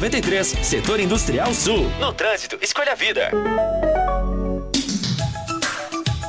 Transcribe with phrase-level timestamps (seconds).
[0.00, 1.90] 93, Setor Industrial Sul.
[1.98, 3.32] No trânsito, escolha a vida.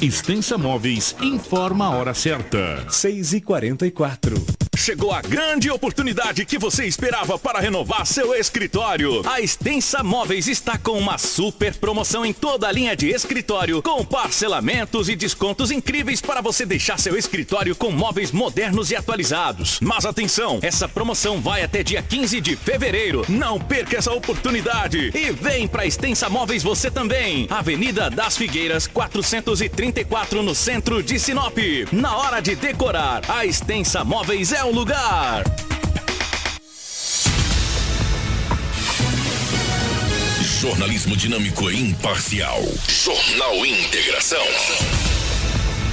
[0.00, 2.88] Extensa Móveis informa a hora certa.
[2.88, 9.28] 6 e 44 Chegou a grande oportunidade que você esperava para renovar seu escritório.
[9.28, 14.04] A Extensa Móveis está com uma super promoção em toda a linha de escritório, com
[14.04, 19.80] parcelamentos e descontos incríveis para você deixar seu escritório com móveis modernos e atualizados.
[19.80, 23.26] Mas atenção, essa promoção vai até dia 15 de fevereiro.
[23.28, 27.48] Não perca essa oportunidade e vem para Extensa Móveis você também.
[27.50, 31.58] Avenida das Figueiras, 434 no centro de Sinop.
[31.90, 35.44] Na hora de decorar, a Extensa Móveis é lugar.
[40.60, 42.60] Jornalismo dinâmico e imparcial.
[42.88, 44.46] Jornal Integração.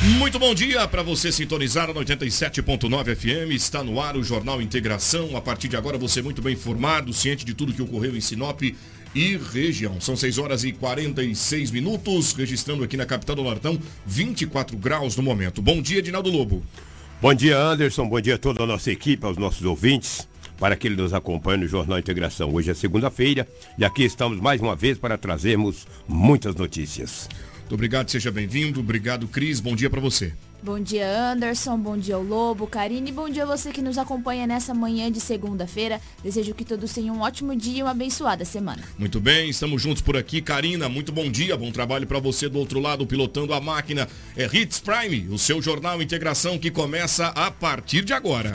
[0.00, 3.50] Muito bom dia para você sintonizar no 87.9 FM.
[3.52, 5.36] Está no ar o Jornal Integração.
[5.36, 8.20] A partir de agora você é muito bem informado, ciente de tudo que ocorreu em
[8.20, 10.00] Sinop e região.
[10.00, 15.22] São 6 horas e 46 minutos, registrando aqui na capital do Nortão 24 graus no
[15.22, 15.60] momento.
[15.60, 16.62] Bom dia, Dinaldo Lobo.
[17.20, 18.08] Bom dia, Anderson.
[18.08, 20.28] Bom dia a toda a nossa equipe, aos nossos ouvintes,
[20.60, 22.54] para que eles nos acompanhem no Jornal Integração.
[22.54, 27.28] Hoje é segunda-feira e aqui estamos mais uma vez para trazermos muitas notícias.
[27.68, 28.80] Muito obrigado, seja bem-vindo.
[28.80, 29.60] Obrigado, Cris.
[29.60, 30.32] Bom dia para você.
[30.62, 31.76] Bom dia, Anderson.
[31.76, 33.12] Bom dia, o Lobo, Karine.
[33.12, 36.00] Bom dia a você que nos acompanha nessa manhã de segunda-feira.
[36.24, 38.82] Desejo que todos tenham um ótimo dia e uma abençoada semana.
[38.98, 40.40] Muito bem, estamos juntos por aqui.
[40.40, 41.58] Karina, muito bom dia.
[41.58, 44.08] Bom trabalho para você do outro lado, pilotando a máquina.
[44.34, 48.54] É Hits Prime, o seu jornal Integração que começa a partir de agora.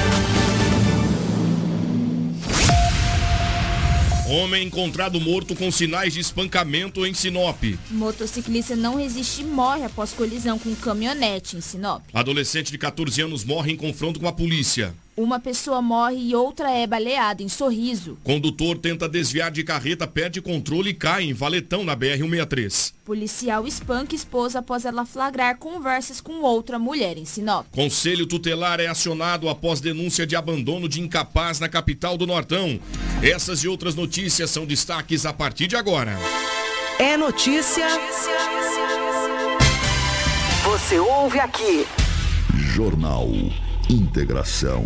[4.31, 7.61] Homem encontrado morto com sinais de espancamento em Sinop.
[7.89, 12.01] Motociclista não resiste e morre após colisão com caminhonete em Sinop.
[12.13, 14.95] Adolescente de 14 anos morre em confronto com a polícia.
[15.21, 18.17] Uma pessoa morre e outra é baleada em Sorriso.
[18.23, 22.91] Condutor tenta desviar de carreta, perde controle e cai em valetão na BR-163.
[23.05, 27.67] Policial espanca esposa após ela flagrar conversas com outra mulher em Sinop.
[27.71, 32.79] Conselho tutelar é acionado após denúncia de abandono de incapaz na capital do Nortão.
[33.21, 36.17] Essas e outras notícias são destaques a partir de agora.
[36.97, 37.85] É notícia.
[40.63, 41.85] Você ouve aqui.
[42.73, 43.29] Jornal
[43.91, 44.85] Integração.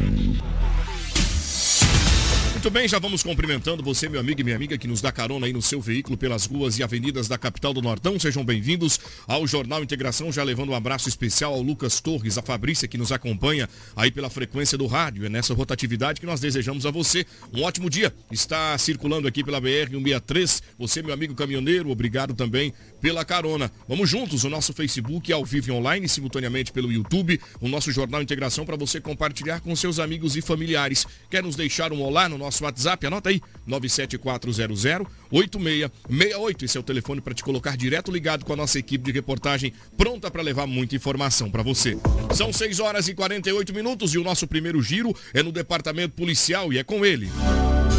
[2.66, 5.46] Muito bem, já vamos cumprimentando você, meu amigo e minha amiga, que nos dá carona
[5.46, 8.18] aí no seu veículo pelas ruas e avenidas da capital do Nortão.
[8.18, 12.88] Sejam bem-vindos ao Jornal Integração, já levando um abraço especial ao Lucas Torres, a Fabrícia,
[12.88, 15.28] que nos acompanha aí pela frequência do rádio.
[15.28, 17.24] É nessa rotatividade que nós desejamos a você
[17.54, 18.12] um ótimo dia.
[18.32, 20.64] Está circulando aqui pela BR-163.
[20.80, 22.74] Você, meu amigo caminhoneiro, obrigado também
[23.06, 23.72] pela carona.
[23.88, 28.20] Vamos juntos, o nosso Facebook ao vivo e online, simultaneamente pelo YouTube, o nosso Jornal
[28.20, 31.06] Integração para você compartilhar com seus amigos e familiares.
[31.30, 33.06] Quer nos deixar um olá no nosso WhatsApp?
[33.06, 36.64] Anota aí, 97400-8668.
[36.64, 39.72] Esse é o telefone para te colocar direto ligado com a nossa equipe de reportagem,
[39.96, 42.00] pronta para levar muita informação para você.
[42.34, 46.74] São 6 horas e 48 minutos e o nosso primeiro giro é no departamento policial
[46.74, 47.30] e é com ele.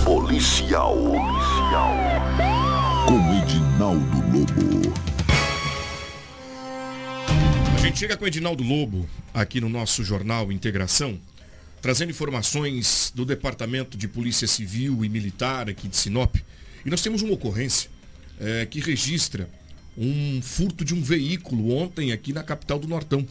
[0.05, 0.97] Policial.
[0.97, 2.46] Policial.
[3.49, 4.95] Edinaldo Lobo.
[7.75, 11.19] A gente chega com o Edinaldo Lobo aqui no nosso jornal Integração
[11.81, 16.35] trazendo informações do Departamento de Polícia Civil e Militar aqui de Sinop.
[16.85, 17.89] E nós temos uma ocorrência
[18.41, 19.49] é, que registra
[19.97, 23.25] um furto de um veículo ontem aqui na capital do Nortão.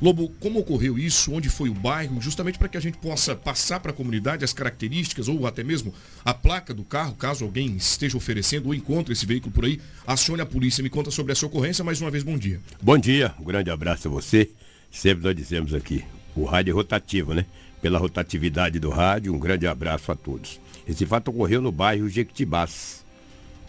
[0.00, 1.32] Lobo, como ocorreu isso?
[1.32, 2.20] Onde foi o bairro?
[2.20, 5.92] Justamente para que a gente possa passar para a comunidade as características ou até mesmo
[6.24, 10.40] a placa do carro, caso alguém esteja oferecendo ou encontre esse veículo por aí, acione
[10.40, 10.82] a polícia.
[10.82, 11.84] Me conta sobre essa ocorrência.
[11.84, 12.60] Mais uma vez, bom dia.
[12.80, 14.48] Bom dia, um grande abraço a você.
[14.90, 16.04] Sempre nós dizemos aqui,
[16.34, 17.44] o rádio é rotativo, né?
[17.80, 19.34] pela rotatividade do rádio.
[19.34, 20.60] Um grande abraço a todos.
[20.86, 23.04] Esse fato ocorreu no bairro Jequitibás,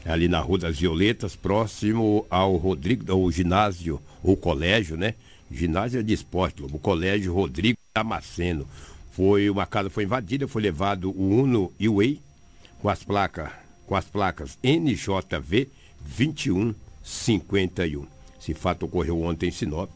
[0.06, 5.16] ali na Rua das Violetas, próximo ao Rodrigo, ao ginásio, ou colégio, né?
[5.52, 8.68] Ginásio de esporte, o colégio Rodrigo Damasceno.
[9.12, 12.22] Foi uma casa foi invadida, foi levado o Uno Iway
[12.80, 13.50] com as placas,
[13.86, 15.68] com as placas NJV
[16.18, 18.06] 2151.
[18.40, 19.90] Esse fato ocorreu ontem em Sinop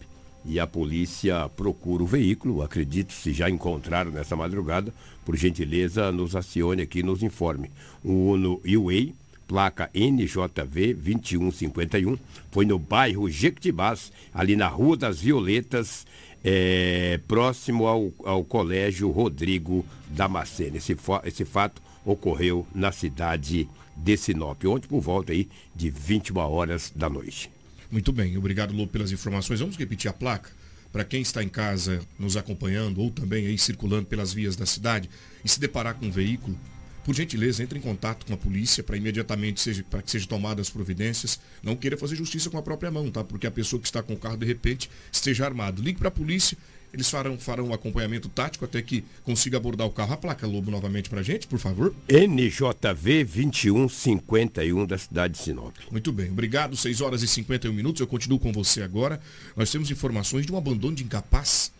[0.45, 2.61] e a polícia procura o veículo.
[2.61, 7.71] Acredito, se já encontraram nessa madrugada, por gentileza, nos acione aqui e nos informe.
[8.03, 9.15] O Uno Iway,
[9.48, 12.18] placa NJV 2151,
[12.51, 16.06] foi no bairro Jequitibás, ali na Rua das Violetas,
[16.44, 20.77] é, próximo ao, ao Colégio Rodrigo Damasceno.
[20.77, 26.91] Esse, esse fato ocorreu na cidade de Sinop, ontem por volta aí de 21 horas
[26.96, 27.50] da noite.
[27.89, 29.60] Muito bem, obrigado Lobo pelas informações.
[29.60, 30.50] Vamos repetir a placa
[30.91, 35.10] para quem está em casa nos acompanhando ou também aí circulando pelas vias da cidade
[35.44, 36.58] e se deparar com um veículo,
[37.03, 40.67] por gentileza, entre em contato com a polícia para imediatamente seja, para que sejam tomadas
[40.67, 41.39] as providências.
[41.62, 43.24] Não queira fazer justiça com a própria mão, tá?
[43.24, 45.81] Porque a pessoa que está com o carro de repente esteja armado.
[45.81, 46.57] Ligue para a polícia
[46.93, 50.13] eles farão, farão um acompanhamento tático até que consiga abordar o carro.
[50.13, 51.93] A placa Lobo novamente para gente, por favor.
[52.07, 55.75] NJV 2151 da cidade de Sinop.
[55.91, 56.77] Muito bem, obrigado.
[56.77, 58.00] 6 horas e 51 minutos.
[58.00, 59.19] Eu continuo com você agora.
[59.55, 61.72] Nós temos informações de um abandono de incapaz.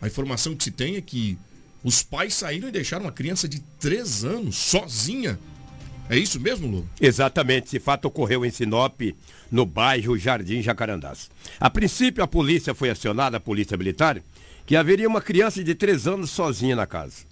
[0.00, 1.38] A informação que se tem é que
[1.82, 5.38] os pais saíram e deixaram uma criança de 3 anos sozinha.
[6.10, 6.88] É isso mesmo, Lu?
[7.00, 7.66] Exatamente.
[7.66, 9.00] Esse fato ocorreu em Sinop,
[9.50, 11.30] no bairro Jardim Jacarandás.
[11.60, 14.20] A princípio, a polícia foi acionada, a polícia militar,
[14.66, 17.26] que haveria uma criança de três anos sozinha na casa.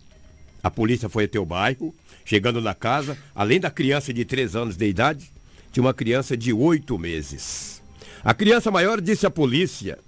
[0.63, 4.77] A polícia foi até o bairro, chegando na casa, além da criança de três anos
[4.77, 5.31] de idade,
[5.73, 7.83] tinha uma criança de oito meses.
[8.25, 9.99] A criança maior disse à polícia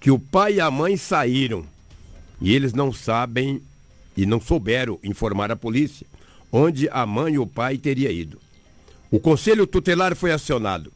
[0.00, 1.66] que o pai e a mãe saíram
[2.40, 3.60] e eles não sabem
[4.18, 6.04] e não souberam informar a polícia
[6.50, 8.40] onde a mãe e o pai teriam ido.
[9.12, 10.92] O conselho tutelar foi acionado.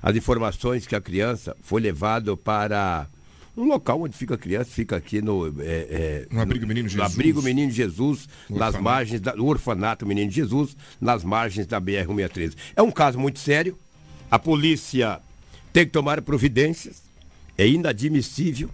[0.00, 3.08] As informações que a criança foi levada para
[3.56, 5.48] um local onde fica a criança, fica aqui no.
[5.60, 7.08] É, é, no Abrigo Menino Jesus.
[7.08, 12.54] No Abrigo Menino Jesus, nas margens do Orfanato Menino Jesus, nas margens da BR-163.
[12.76, 13.76] É um caso muito sério.
[14.30, 15.20] A polícia
[15.72, 17.02] tem que tomar providências.
[17.58, 18.70] É inadmissível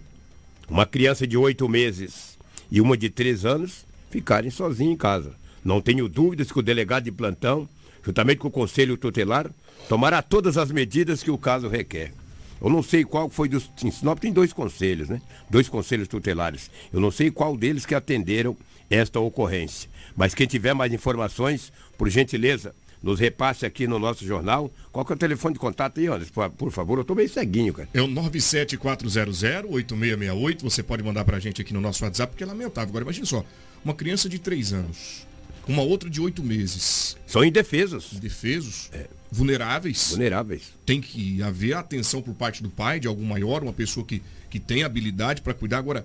[0.69, 2.37] uma criança de oito meses
[2.71, 5.35] e uma de três anos ficarem sozinhas em casa.
[5.65, 7.69] Não tenho dúvidas que o delegado de plantão,
[8.05, 9.51] juntamente com o conselho tutelar,
[9.89, 12.13] tomará todas as medidas que o caso requer.
[12.61, 13.71] Eu não sei qual foi dos.
[13.85, 15.21] Em Sinop tem dois conselhos, né?
[15.51, 16.71] Dois conselhos tutelares.
[16.93, 18.57] Eu não sei qual deles que atenderam
[18.89, 19.91] esta ocorrência.
[20.17, 24.73] Mas quem tiver mais informações, por gentileza, nos repasse aqui no nosso jornal.
[24.91, 26.49] Qual que é o telefone de contato aí, Anderson?
[26.51, 27.89] Por, favor, eu estou meio ceguinho, cara.
[27.93, 30.63] É o 97400-8668.
[30.63, 32.89] Você pode mandar para a gente aqui no nosso WhatsApp, porque é lamentável.
[32.89, 33.45] Agora, imagine só,
[33.87, 35.25] uma criança de 3 anos,
[35.69, 37.17] uma outra de 8 meses.
[37.25, 38.13] São indefesos.
[38.15, 38.91] Indefesos.
[38.93, 39.07] É.
[39.31, 40.09] Vulneráveis.
[40.11, 40.63] Vulneráveis.
[40.85, 44.59] Tem que haver atenção por parte do pai, de algum maior, uma pessoa que, que
[44.59, 45.79] tem habilidade para cuidar.
[45.79, 46.05] Agora,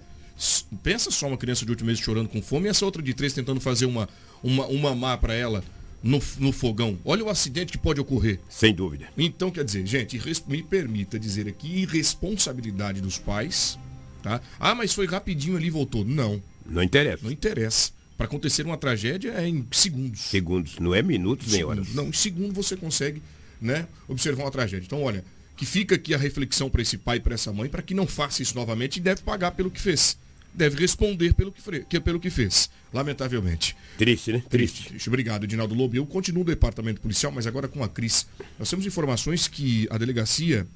[0.83, 3.33] pensa só uma criança de 8 meses chorando com fome e essa outra de 3
[3.33, 4.07] tentando fazer uma,
[4.43, 5.63] uma, uma mamá para ela
[6.03, 6.99] no, no fogão.
[7.03, 8.39] Olha o acidente que pode ocorrer.
[8.47, 9.07] Sem dúvida.
[9.17, 13.79] Então, quer dizer, gente, me permita dizer aqui, irresponsabilidade dos pais.
[14.21, 14.39] Tá?
[14.59, 16.05] Ah, mas foi rapidinho ali e voltou.
[16.05, 16.39] Não.
[16.71, 17.23] Não interessa.
[17.23, 17.91] Não interessa.
[18.17, 20.21] Para acontecer uma tragédia é em segundos.
[20.21, 21.93] Segundos, não é minutos nem horas.
[21.93, 23.21] Não, em segundo você consegue
[23.59, 24.85] né, observar uma tragédia.
[24.85, 25.23] Então, olha,
[25.57, 28.07] que fica aqui a reflexão para esse pai e para essa mãe, para que não
[28.07, 30.17] faça isso novamente e deve pagar pelo que fez.
[30.53, 33.75] Deve responder pelo que, pelo que fez, lamentavelmente.
[33.97, 34.43] Triste, né?
[34.49, 34.89] Triste.
[34.89, 35.07] Triste.
[35.07, 35.95] Obrigado, Edinaldo Lobo.
[35.95, 38.27] Eu continuo no departamento policial, mas agora com a Cris.
[38.59, 40.67] Nós temos informações que a delegacia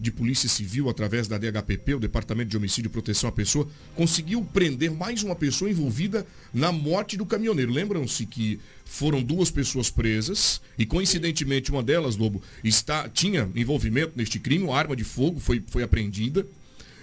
[0.00, 4.44] de Polícia Civil, através da DHPP, o Departamento de Homicídio e Proteção à Pessoa, conseguiu
[4.44, 7.72] prender mais uma pessoa envolvida na morte do caminhoneiro.
[7.72, 14.38] Lembram-se que foram duas pessoas presas e, coincidentemente, uma delas, Lobo, está, tinha envolvimento neste
[14.38, 16.46] crime, uma arma de fogo foi, foi apreendida.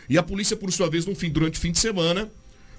[0.10, 2.30] E a polícia, por sua vez, no fim, durante o fim de semana,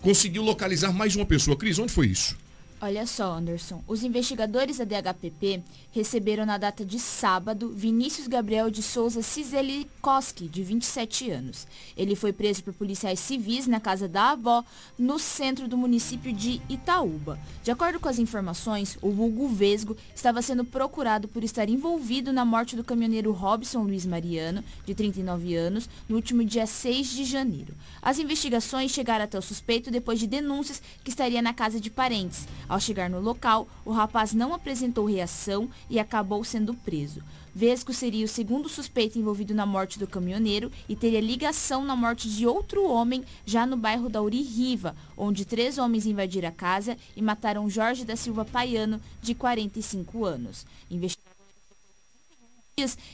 [0.01, 1.57] conseguiu localizar mais uma pessoa.
[1.57, 2.37] Cris, onde foi isso?
[2.79, 3.83] Olha só, Anderson.
[3.89, 10.63] Os investigadores da DHPP receberam na data de sábado Vinícius Gabriel de Souza Cizelikoski, de
[10.63, 11.67] 27 anos.
[11.97, 14.63] Ele foi preso por policiais civis na casa da avó,
[14.99, 17.39] no centro do município de Itaúba.
[17.63, 22.45] De acordo com as informações, o vulgo Vesgo estava sendo procurado por estar envolvido na
[22.45, 27.75] morte do caminhoneiro Robson Luiz Mariano, de 39 anos, no último dia 6 de janeiro.
[28.03, 32.47] As investigações chegaram até o suspeito depois de denúncias que estaria na casa de parentes.
[32.69, 37.23] Ao chegar no local, o rapaz não apresentou reação e acabou sendo preso.
[37.55, 42.29] Vesco seria o segundo suspeito envolvido na morte do caminhoneiro e teria ligação na morte
[42.29, 46.99] de outro homem já no bairro da Uri Riva, onde três homens invadiram a casa
[47.17, 50.67] e mataram Jorge da Silva Paiano, de 45 anos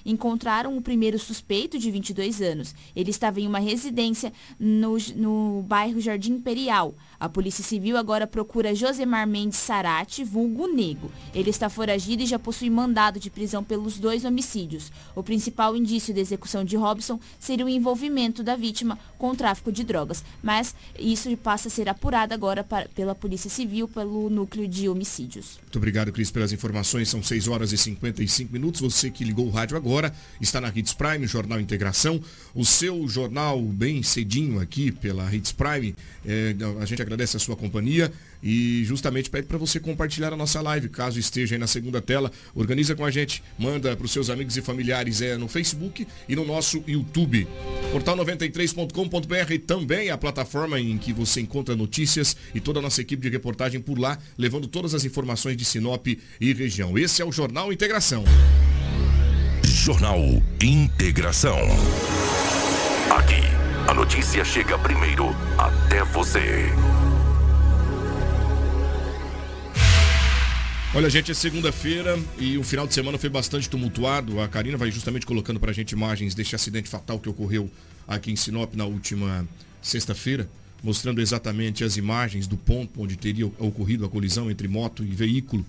[0.05, 2.75] encontraram o primeiro suspeito de 22 anos.
[2.97, 6.97] Ele estava em uma residência no, no bairro Jardim Imperial.
[7.23, 11.09] A Polícia Civil agora procura Josemar Mendes Sarati, vulgo Nego.
[11.33, 14.91] Ele está foragido e já possui mandado de prisão pelos dois homicídios.
[15.14, 19.71] O principal indício da execução de Robson seria o envolvimento da vítima com o tráfico
[19.71, 24.67] de drogas, mas isso passa a ser apurado agora para, pela Polícia Civil, pelo núcleo
[24.67, 25.61] de homicídios.
[25.62, 27.09] Muito obrigado, Cris, pelas informações.
[27.09, 28.81] São 6 horas e 55 minutos.
[28.81, 32.21] Você que ligou rádio agora, está na Hits Prime, Jornal Integração,
[32.52, 35.95] o seu jornal bem cedinho aqui pela Hits Prime.
[36.26, 40.61] É, a gente agradece a sua companhia e justamente pede para você compartilhar a nossa
[40.61, 42.31] live, caso esteja aí na segunda tela.
[42.54, 46.37] Organiza com a gente, manda para os seus amigos e familiares é, no Facebook e
[46.37, 47.47] no nosso YouTube.
[47.92, 53.23] Portal93.com.br também é a plataforma em que você encontra notícias e toda a nossa equipe
[53.23, 56.97] de reportagem por lá, levando todas as informações de Sinop e região.
[56.97, 58.25] Esse é o Jornal Integração.
[59.64, 60.21] Jornal
[60.61, 61.59] Integração.
[63.11, 63.42] Aqui,
[63.88, 66.73] a notícia chega primeiro até você.
[70.95, 74.39] Olha, gente, é segunda-feira e o final de semana foi bastante tumultuado.
[74.43, 77.71] A Karina vai justamente colocando para a gente imagens deste acidente fatal que ocorreu
[78.07, 79.49] aqui em Sinop na última
[79.81, 80.47] sexta-feira,
[80.83, 85.65] mostrando exatamente as imagens do ponto onde teria ocorrido a colisão entre moto e veículo.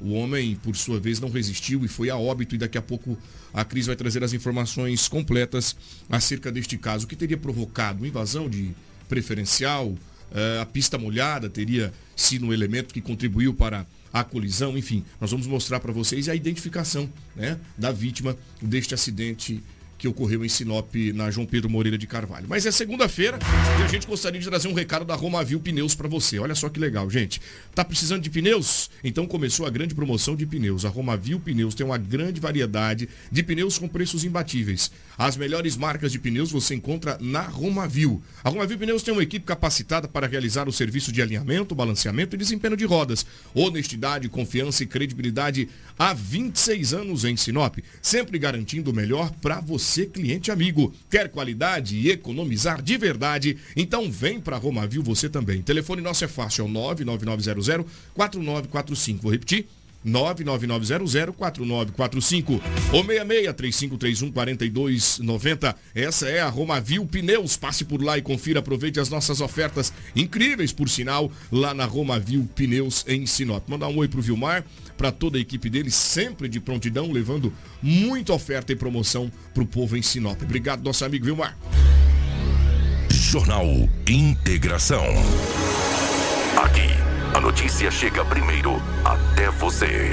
[0.00, 3.16] O homem, por sua vez, não resistiu e foi a óbito e daqui a pouco
[3.52, 5.76] a Cris vai trazer as informações completas
[6.10, 8.74] acerca deste caso, que teria provocado invasão de
[9.08, 9.94] preferencial,
[10.34, 15.32] eh, a pista molhada teria sido um elemento que contribuiu para a colisão, enfim, nós
[15.32, 19.60] vamos mostrar para vocês a identificação né, da vítima deste acidente
[20.04, 22.44] que ocorreu em Sinop, na João Pedro Moreira de Carvalho.
[22.46, 23.38] Mas é segunda-feira
[23.80, 26.38] e a gente gostaria de trazer um recado da Romavil Pneus para você.
[26.38, 27.40] Olha só que legal, gente.
[27.74, 28.90] Tá precisando de pneus?
[29.02, 30.84] Então começou a grande promoção de pneus.
[30.84, 34.90] A Romavil Pneus tem uma grande variedade de pneus com preços imbatíveis.
[35.16, 38.22] As melhores marcas de pneus você encontra na Romavil.
[38.42, 42.38] A Romavil Pneus tem uma equipe capacitada para realizar o serviço de alinhamento, balanceamento e
[42.38, 43.24] desempenho de rodas.
[43.54, 45.66] Honestidade, confiança e credibilidade
[45.98, 50.92] há 26 anos em Sinop, sempre garantindo o melhor para você você, cliente amigo.
[51.08, 53.56] Quer qualidade e economizar de verdade?
[53.76, 55.62] Então vem para Romavil você também.
[55.62, 59.22] telefone nosso é fácil, é o 99900 4945.
[59.22, 59.66] Vou repetir.
[60.06, 62.60] 999004945
[62.92, 65.74] ou 66-3531-4290.
[65.94, 67.56] Essa é a Romavil Pneus.
[67.56, 72.46] Passe por lá e confira, aproveite as nossas ofertas incríveis, por sinal, lá na Romavil
[72.54, 73.66] Pneus em Sinop.
[73.66, 74.62] Mandar um oi pro Vilmar,
[74.96, 79.96] para toda a equipe dele, sempre de prontidão, levando muita oferta e promoção pro povo
[79.96, 80.40] em Sinop.
[80.42, 81.56] Obrigado, nosso amigo Vilmar.
[83.10, 83.66] Jornal
[84.08, 85.04] Integração.
[86.62, 86.88] Aqui
[87.34, 90.12] a notícia chega primeiro até você.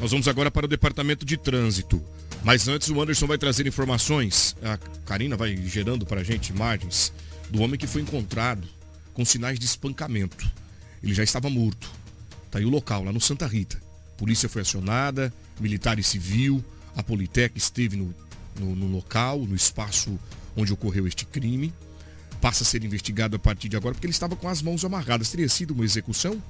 [0.00, 2.02] Nós vamos agora para o departamento de trânsito.
[2.42, 4.56] Mas antes o Anderson vai trazer informações.
[4.62, 7.12] A Karina vai gerando para a gente imagens
[7.50, 8.66] do homem que foi encontrado
[9.20, 10.50] com sinais de espancamento.
[11.02, 11.90] Ele já estava morto.
[12.46, 13.78] Está aí o local, lá no Santa Rita.
[14.16, 16.64] Polícia foi acionada, militar e civil,
[16.96, 18.14] a Politec esteve no,
[18.58, 20.18] no, no local, no espaço
[20.56, 21.70] onde ocorreu este crime
[22.40, 25.28] passa a ser investigado a partir de agora porque ele estava com as mãos amarradas.
[25.28, 26.42] Teria sido uma execução?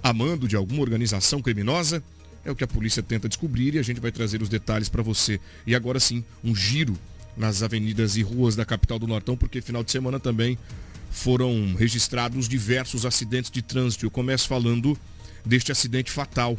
[0.00, 2.00] A mando de alguma organização criminosa?
[2.44, 5.02] É o que a polícia tenta descobrir e a gente vai trazer os detalhes para
[5.02, 5.40] você.
[5.66, 6.96] E agora sim, um giro
[7.36, 10.56] nas avenidas e ruas da capital do Nortão, porque final de semana também
[11.10, 14.06] foram registrados diversos acidentes de trânsito.
[14.06, 14.98] Eu começo falando
[15.44, 16.56] deste acidente fatal.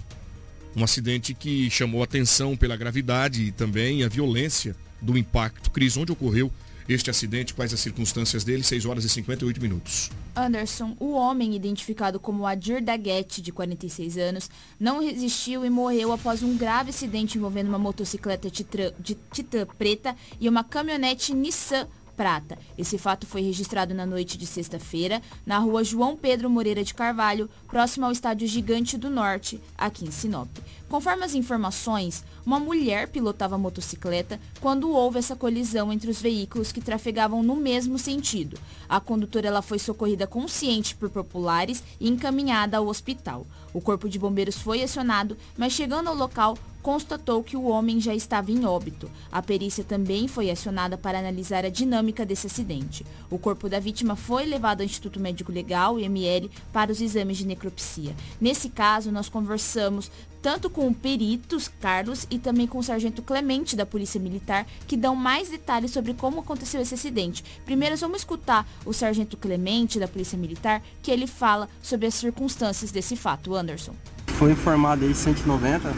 [0.76, 5.72] Um acidente que chamou atenção pela gravidade e também a violência do impacto.
[5.72, 6.52] Cris, onde ocorreu
[6.88, 10.10] este acidente, quais as circunstâncias dele, 6 horas e 58 minutos.
[10.36, 16.42] Anderson, o homem identificado como Adir Daguete, de 46 anos, não resistiu e morreu após
[16.42, 21.88] um grave acidente envolvendo uma motocicleta Titã, de Titã preta e uma caminhonete Nissan
[22.20, 22.58] Prata.
[22.78, 27.50] Esse fato foi registrado na noite de sexta-feira, na rua João Pedro Moreira de Carvalho,
[27.66, 30.50] próximo ao estádio Gigante do Norte, aqui em Sinop.
[30.90, 36.72] Conforme as informações, uma mulher pilotava a motocicleta quando houve essa colisão entre os veículos
[36.72, 38.58] que trafegavam no mesmo sentido.
[38.90, 43.46] A condutora ela foi socorrida consciente por populares e encaminhada ao hospital.
[43.72, 48.16] O corpo de bombeiros foi acionado, mas chegando ao local, constatou que o homem já
[48.16, 49.12] estava em óbito.
[49.32, 53.06] A perícia também foi acionada para analisar a dinâmica desse acidente.
[53.30, 57.46] O corpo da vítima foi levado ao Instituto Médico Legal, IML, para os exames de
[57.46, 58.16] necropsia.
[58.40, 60.10] Nesse caso, nós conversamos
[60.42, 64.98] tanto com o peritos Carlos e também com o sargento Clemente da Polícia Militar, que
[64.98, 67.44] dão mais detalhes sobre como aconteceu esse acidente.
[67.66, 72.92] Primeiro, vamos escutar o sargento Clemente da Polícia Militar, que ele fala sobre as circunstâncias
[72.92, 73.54] desse fato.
[73.54, 73.94] Anderson.
[74.28, 75.94] Foi informado aí 190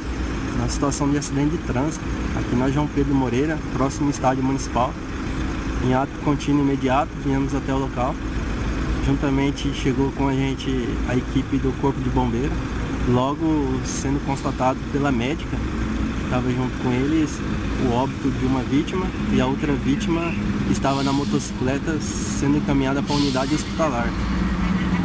[0.58, 2.04] na situação de acidente de trânsito,
[2.38, 4.93] aqui na João Pedro Moreira, próximo estádio municipal.
[5.84, 8.15] Em ato contínuo imediato, viemos até o local.
[9.06, 10.69] Juntamente chegou com a gente
[11.10, 12.51] a equipe do Corpo de Bombeiro,
[13.07, 17.39] logo sendo constatado pela médica que estava junto com eles
[17.85, 20.33] o óbito de uma vítima e a outra vítima
[20.69, 24.07] estava na motocicleta sendo encaminhada para a unidade hospitalar.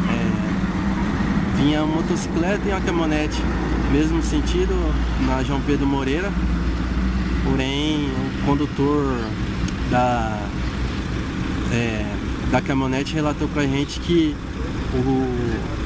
[0.09, 3.41] É, vinha uma motocicleta e uma caminhonete
[3.91, 4.73] mesmo sentido
[5.25, 6.31] na João Pedro Moreira,
[7.43, 9.17] porém o condutor
[9.89, 10.39] da,
[11.71, 12.05] é,
[12.51, 14.35] da caminhonete relatou para a gente que
[14.93, 15.76] o,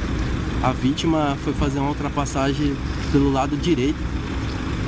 [0.63, 2.76] a vítima foi fazer uma ultrapassagem
[3.12, 4.00] pelo lado direito,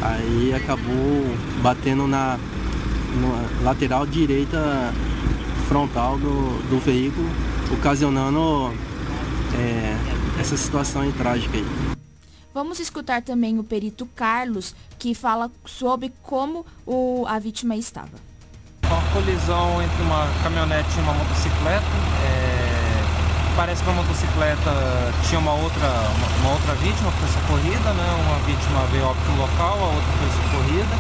[0.02, 2.38] aí acabou batendo na,
[3.16, 4.94] na lateral direita
[5.68, 7.28] frontal do, do veículo,
[7.72, 8.74] ocasionando
[9.56, 9.98] é,
[10.40, 11.66] essa situação trágica aí.
[12.54, 18.12] Vamos escutar também o perito Carlos, que fala sobre como o, a vítima estava.
[18.86, 21.84] Uma colisão entre uma caminhonete e uma motocicleta.
[22.24, 22.43] É,
[23.56, 24.72] parece que a motocicleta
[25.28, 28.26] tinha uma outra, uma, uma, outra vítima que foi socorrida, né?
[28.26, 30.96] Uma vítima veio óbito local, a outra foi socorrida.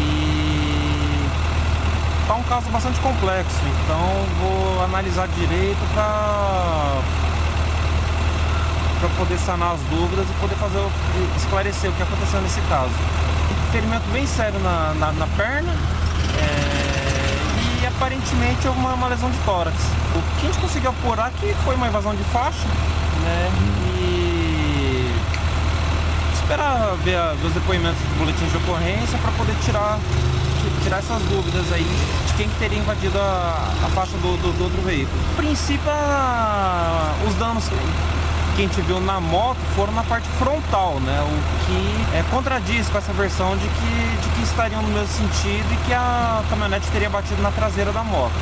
[0.00, 1.28] E
[2.26, 7.00] tá um caso bastante complexo, então vou analisar direito para
[9.00, 10.84] para poder sanar as dúvidas e poder fazer
[11.36, 12.90] esclarecer o que aconteceu nesse caso.
[13.70, 15.72] Ferimento bem sério na, na, na perna
[16.36, 16.87] é,
[17.98, 19.76] aparentemente uma, uma lesão de tórax.
[20.14, 22.66] O que a gente conseguiu apurar que foi uma invasão de faixa,
[23.24, 23.50] né?
[23.98, 25.12] E
[26.34, 29.98] esperar ver, a, ver os depoimentos dos boletins de ocorrência para poder tirar,
[30.84, 31.86] tirar essas dúvidas aí
[32.28, 35.18] de quem que teria invadido a, a faixa do, do, do outro veículo.
[35.34, 37.64] A princípio, a, os danos
[38.58, 41.20] que a gente viu na moto foram na parte frontal, né?
[41.22, 45.72] O que é, contradiz com essa versão de que, de que estariam no mesmo sentido
[45.72, 48.34] e que a caminhonete teria batido na traseira da moto.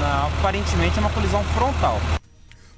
[0.00, 2.00] Na, aparentemente é uma colisão frontal.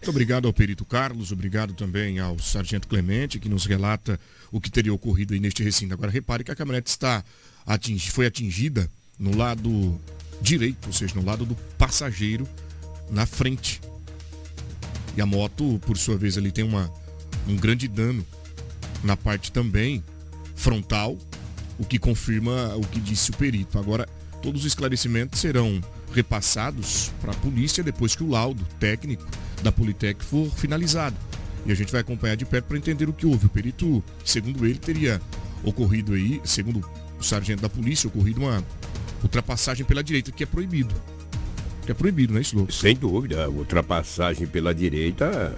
[0.01, 4.19] Muito obrigado ao perito Carlos, obrigado também ao sargento Clemente, que nos relata
[4.51, 5.95] o que teria ocorrido aí neste recinto.
[5.95, 7.23] Agora repare que a caminhonete está
[7.65, 9.97] atingi, foi atingida no lado
[10.43, 12.49] direito, ou seja, no lado do passageiro,
[13.09, 13.81] na frente
[15.17, 16.93] e a moto, por sua vez, ali tem uma,
[17.49, 18.25] um grande dano
[19.03, 20.03] na parte também
[20.55, 21.17] frontal,
[21.79, 23.79] o que confirma o que disse o perito.
[23.79, 24.09] Agora,
[24.43, 25.81] todos os esclarecimentos serão
[26.13, 29.27] repassados para a polícia depois que o laudo técnico
[29.63, 31.17] da Politec for finalizado.
[31.67, 33.47] E a gente vai acompanhar de perto para entender o que houve.
[33.47, 35.21] O perito, segundo ele, teria
[35.63, 36.87] ocorrido aí, segundo
[37.19, 38.65] o sargento da polícia, ocorrido uma
[39.23, 40.95] ultrapassagem pela direita, que é proibido
[41.91, 42.67] que é proibido, não é isso?
[42.71, 45.55] Sem dúvida, a ultrapassagem pela direita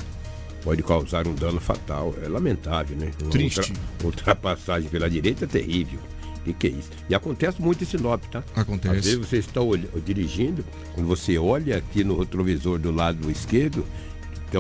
[0.63, 2.15] pode causar um dano fatal.
[2.23, 3.11] É lamentável, né?
[3.31, 3.73] Triste.
[4.03, 6.01] Ultra, ultrapassagem pela direita é terrível.
[6.47, 6.91] O que, é isso?
[7.09, 8.43] E acontece muito em Sinop, tá?
[8.57, 8.97] Acontece.
[8.97, 9.61] Às vezes você está
[10.05, 10.65] dirigindo,
[10.95, 13.85] quando você olha aqui no retrovisor do lado esquerdo,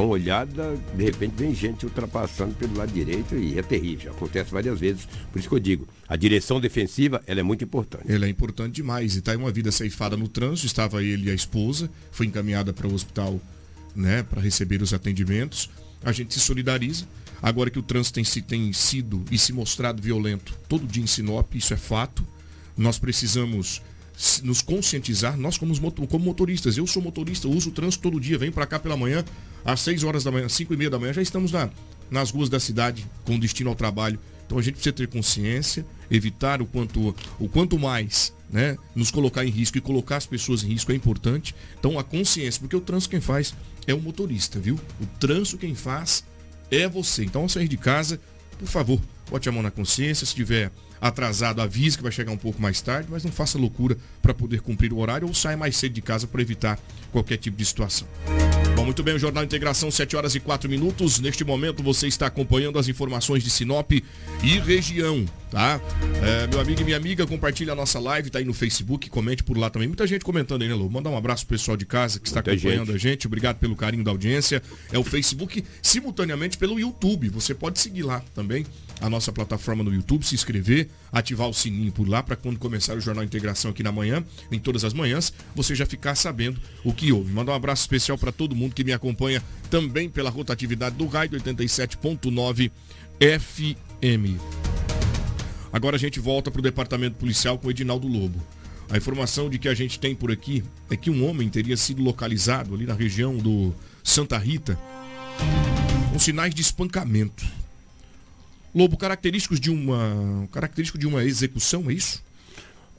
[0.00, 4.12] uma olhada, de repente vem gente ultrapassando pelo lado direito e é terrível.
[4.12, 5.07] Acontece várias vezes.
[5.31, 8.05] Por isso que eu digo, a direção defensiva ela é muito importante.
[8.11, 9.14] Ela é importante demais.
[9.14, 10.66] E está aí uma vida ceifada no trânsito.
[10.66, 13.40] Estava ele e a esposa, foi encaminhada para o hospital
[13.94, 15.70] né, para receber os atendimentos.
[16.02, 17.07] A gente se solidariza.
[17.42, 21.55] Agora que o trânsito tem, tem sido e se mostrado violento todo dia em Sinop,
[21.55, 22.26] isso é fato.
[22.76, 23.83] Nós precisamos
[24.42, 25.75] nos conscientizar, nós como,
[26.07, 26.77] como motoristas.
[26.77, 29.25] Eu sou motorista, uso o trânsito todo dia, venho para cá pela manhã,
[29.64, 31.70] às 6 horas da manhã, 5 e meia da manhã, já estamos na,
[32.11, 34.18] nas ruas da cidade com destino ao trabalho.
[34.46, 38.77] Então a gente precisa ter consciência, evitar o quanto, o quanto mais, né?
[38.94, 41.55] Nos colocar em risco e colocar as pessoas em risco é importante.
[41.79, 43.55] Então a consciência, porque o trânsito quem faz
[43.87, 44.79] é o motorista, viu?
[45.01, 46.22] O trânsito quem faz
[46.70, 47.25] é você.
[47.25, 48.20] Então ao sair de casa,
[48.59, 49.01] por favor,
[49.33, 52.81] bote a mão na consciência, se tiver atrasado, avise que vai chegar um pouco mais
[52.81, 56.03] tarde, mas não faça loucura para poder cumprir o horário ou saia mais cedo de
[56.03, 56.79] casa para evitar
[57.11, 58.07] qualquer tipo de situação.
[58.77, 61.18] Bom, muito bem, o Jornal Integração, 7 horas e 4 minutos.
[61.18, 65.81] Neste momento você está acompanhando as informações de Sinop e região, tá?
[66.23, 69.42] É, meu amigo e minha amiga, compartilha a nossa live, tá aí no Facebook, comente
[69.42, 69.88] por lá também.
[69.88, 70.88] Muita gente comentando aí, né, Lu?
[70.90, 72.95] Mandar um abraço pro pessoal de casa que está Muita acompanhando gente.
[72.95, 73.27] a gente.
[73.27, 74.62] Obrigado pelo carinho da audiência.
[74.92, 77.29] É o Facebook, simultaneamente pelo YouTube.
[77.31, 78.64] Você pode seguir lá também
[79.02, 82.96] a nossa plataforma no YouTube, se inscrever, ativar o sininho por lá para quando começar
[82.96, 86.94] o Jornal Integração aqui na manhã, em todas as manhãs, você já ficar sabendo o
[86.94, 87.32] que houve.
[87.32, 91.40] Mandar um abraço especial para todo mundo que me acompanha também pela rotatividade do rádio
[91.40, 92.70] 87.9
[93.20, 94.40] FM.
[95.72, 98.40] Agora a gente volta para o departamento policial com o Edinaldo Lobo.
[98.88, 102.02] A informação de que a gente tem por aqui é que um homem teria sido
[102.02, 104.78] localizado ali na região do Santa Rita
[106.12, 107.62] com sinais de espancamento.
[108.74, 110.48] Lobo, característicos de uma.
[110.50, 112.22] Característico de uma execução, é isso?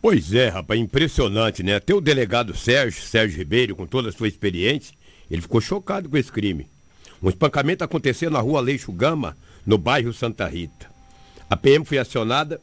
[0.01, 1.75] Pois é, rapaz, impressionante, né?
[1.75, 4.93] Até o delegado Sérgio, Sérgio Ribeiro, com toda a sua experiência,
[5.31, 6.67] ele ficou chocado com esse crime.
[7.21, 10.91] Um espancamento aconteceu na rua Leixo Gama, no bairro Santa Rita.
[11.49, 12.59] A PM foi acionada.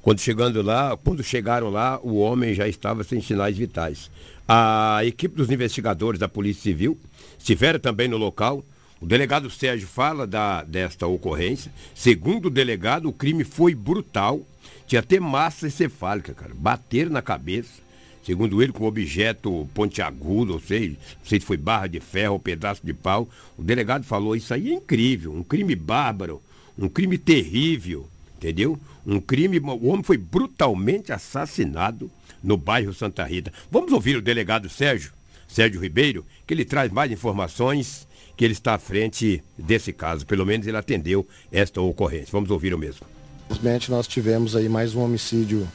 [0.00, 4.10] Quando chegando lá, quando chegaram lá, o homem já estava sem sinais vitais.
[4.46, 6.98] A equipe dos investigadores da Polícia Civil
[7.38, 8.64] estiveram também no local,
[9.04, 11.70] o delegado Sérgio fala da, desta ocorrência.
[11.94, 14.40] Segundo o delegado, o crime foi brutal.
[14.86, 16.54] Tinha até massa encefálica, cara.
[16.54, 17.82] Bateram na cabeça.
[18.22, 22.40] Segundo ele, com objeto pontiagudo, ou seja, não sei se foi barra de ferro ou
[22.40, 23.28] pedaço de pau.
[23.58, 26.40] O delegado falou, isso aí é incrível, um crime bárbaro,
[26.78, 28.80] um crime terrível, entendeu?
[29.06, 32.10] Um crime, o homem foi brutalmente assassinado
[32.42, 33.52] no bairro Santa Rita.
[33.70, 35.12] Vamos ouvir o delegado Sérgio,
[35.46, 40.26] Sérgio Ribeiro, que ele traz mais informações que ele está à frente desse caso.
[40.26, 42.28] Pelo menos ele atendeu esta ocorrência.
[42.32, 43.06] Vamos ouvir o mesmo.
[43.46, 45.68] Infelizmente nós tivemos aí mais um homicídio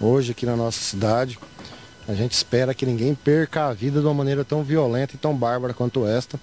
[0.00, 1.38] hoje aqui na nossa cidade.
[2.08, 5.34] A gente espera que ninguém perca a vida de uma maneira tão violenta e tão
[5.34, 6.40] bárbara quanto esta.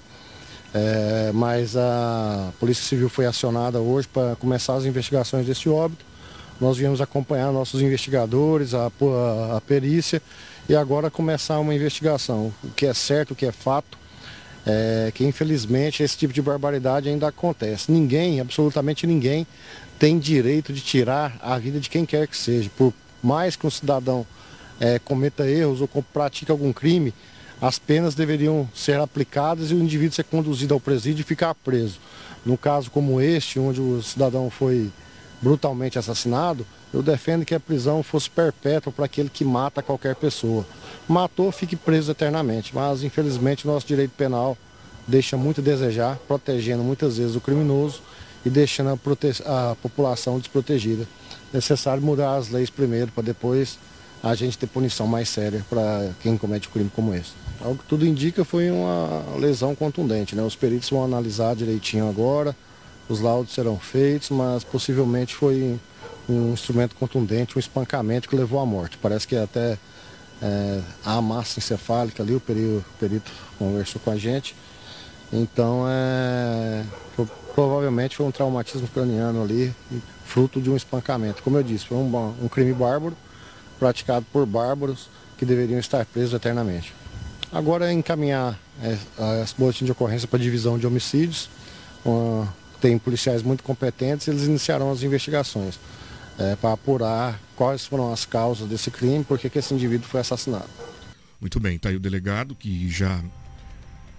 [0.74, 6.06] É, mas a Polícia Civil foi acionada hoje para começar as investigações deste óbito.
[6.60, 10.22] Nós viemos acompanhar nossos investigadores, a, a, a perícia
[10.70, 12.54] e agora começar uma investigação.
[12.64, 13.98] O que é certo, o que é fato,
[14.66, 17.92] é, que infelizmente esse tipo de barbaridade ainda acontece.
[17.92, 19.48] Ninguém, absolutamente ninguém,
[19.98, 22.70] tem direito de tirar a vida de quem quer que seja.
[22.78, 24.28] Por mais que um cidadão
[24.80, 27.14] é, cometa erros ou pratique algum crime,
[27.62, 32.00] as penas deveriam ser aplicadas e o indivíduo ser conduzido ao presídio e ficar preso.
[32.46, 34.92] No caso como este, onde o cidadão foi
[35.42, 40.66] brutalmente assassinado, eu defendo que a prisão fosse perpétua para aquele que mata qualquer pessoa.
[41.08, 44.58] Matou, fique preso eternamente, mas infelizmente o nosso direito penal
[45.08, 48.02] deixa muito a desejar, protegendo muitas vezes o criminoso
[48.46, 51.08] e deixando a, a população desprotegida.
[51.54, 53.78] Necessário mudar as leis primeiro, para depois
[54.22, 57.32] a gente ter punição mais séria para quem comete um crime como esse.
[57.62, 60.36] Algo que tudo indica foi uma lesão contundente.
[60.36, 60.44] Né?
[60.44, 62.56] Os peritos vão analisar direitinho agora,
[63.08, 65.80] os laudos serão feitos, mas possivelmente foi
[66.30, 68.98] um instrumento contundente, um espancamento que levou à morte.
[68.98, 69.78] Parece que até
[70.42, 74.56] é, a massa encefálica ali, o perito, o perito conversou com a gente.
[75.32, 76.84] Então, é,
[77.56, 79.74] provavelmente foi um traumatismo craniano ali,
[80.26, 81.42] fruto de um espancamento.
[81.44, 83.16] Como eu disse, foi um, um crime bárbaro,
[83.80, 86.94] praticado por bárbaros que deveriam estar presos eternamente.
[87.52, 88.98] Agora é encaminhar é,
[89.42, 91.50] as boletins de ocorrência para a divisão de homicídios.
[92.80, 95.78] Tem policiais muito competentes, eles iniciarão as investigações
[96.38, 100.70] é, para apurar quais foram as causas desse crime, por que esse indivíduo foi assassinado.
[101.40, 103.24] Muito bem, está aí o delegado que já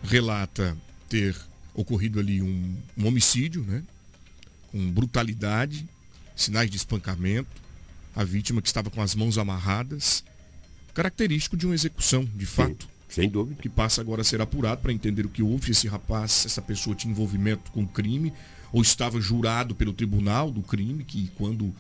[0.03, 0.77] relata
[1.09, 1.37] ter
[1.75, 3.83] ocorrido ali um, um homicídio, né?
[4.71, 5.89] Com brutalidade,
[6.37, 7.49] sinais de espancamento,
[8.15, 10.25] a vítima que estava com as mãos amarradas,
[10.93, 12.89] característico de uma execução, de fato.
[13.09, 13.61] Sim, sem dúvida.
[13.61, 16.95] Que passa agora a ser apurado para entender o que houve, esse rapaz, essa pessoa
[16.95, 18.33] tinha envolvimento com o crime,
[18.73, 21.75] ou estava jurado pelo tribunal do crime, que quando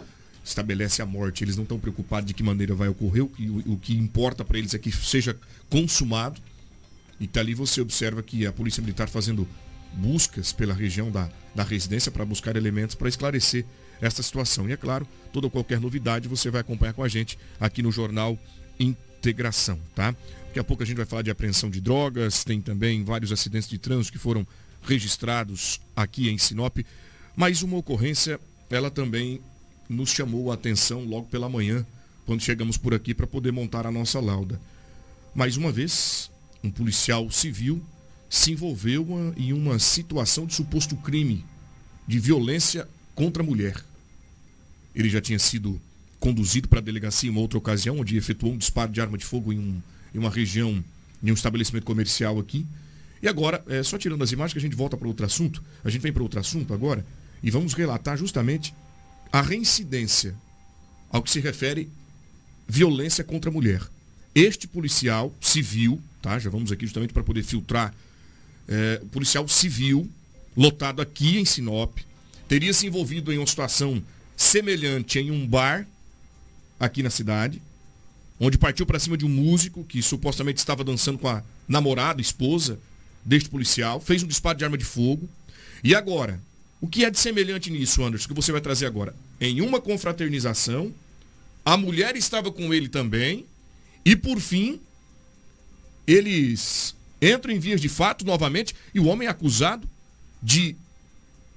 [0.49, 3.73] estabelece a morte, eles não estão preocupados de que maneira vai ocorrer, o que, o,
[3.75, 5.37] o que importa para eles é que seja
[5.69, 6.41] consumado.
[7.21, 9.47] E tá ali você observa que a Polícia Militar fazendo
[9.93, 13.65] buscas pela região da, da residência para buscar elementos para esclarecer
[14.01, 14.69] esta situação.
[14.69, 18.39] E é claro, toda qualquer novidade você vai acompanhar com a gente aqui no Jornal
[18.79, 20.15] Integração, tá?
[20.47, 23.69] Daqui a pouco a gente vai falar de apreensão de drogas, tem também vários acidentes
[23.69, 24.47] de trânsito que foram
[24.83, 26.79] registrados aqui em Sinop.
[27.37, 29.41] Mas uma ocorrência, ela também
[29.89, 31.87] nos chamou a atenção logo pela manhã,
[32.27, 34.61] quando chegamos por aqui para poder montar a nossa lauda.
[35.35, 36.31] Mais uma vez,
[36.63, 37.83] um policial civil
[38.29, 41.45] se envolveu em uma situação de suposto crime
[42.07, 43.83] de violência contra a mulher.
[44.95, 45.81] Ele já tinha sido
[46.21, 49.25] conduzido para a delegacia em uma outra ocasião, onde efetuou um disparo de arma de
[49.25, 49.83] fogo em, um,
[50.15, 50.83] em uma região,
[51.23, 52.67] em um estabelecimento comercial aqui.
[53.23, 55.91] E agora, é, só tirando as imagens que a gente volta para outro assunto, a
[55.91, 57.05] gente vem para outro assunto agora,
[57.43, 58.75] e vamos relatar justamente
[59.33, 60.35] a reincidência
[61.11, 61.91] ao que se refere
[62.67, 63.83] violência contra a mulher.
[64.35, 66.39] Este policial civil, tá?
[66.39, 67.95] Já vamos aqui justamente para poder filtrar.
[68.69, 70.09] É, policial civil,
[70.57, 71.99] lotado aqui em Sinop,
[72.47, 74.03] teria se envolvido em uma situação
[74.37, 75.87] semelhante em um bar
[76.79, 77.61] aqui na cidade,
[78.39, 82.79] onde partiu para cima de um músico que supostamente estava dançando com a namorada, esposa
[83.25, 85.29] deste policial, fez um disparo de arma de fogo.
[85.83, 86.41] E agora,
[86.81, 89.15] o que é de semelhante nisso, Anderson, que você vai trazer agora?
[89.41, 90.95] Em uma confraternização,
[91.65, 93.45] a mulher estava com ele também,
[94.05, 94.81] e por fim,
[96.07, 99.89] eles entram em vias de fato novamente, e o homem é acusado
[100.43, 100.77] de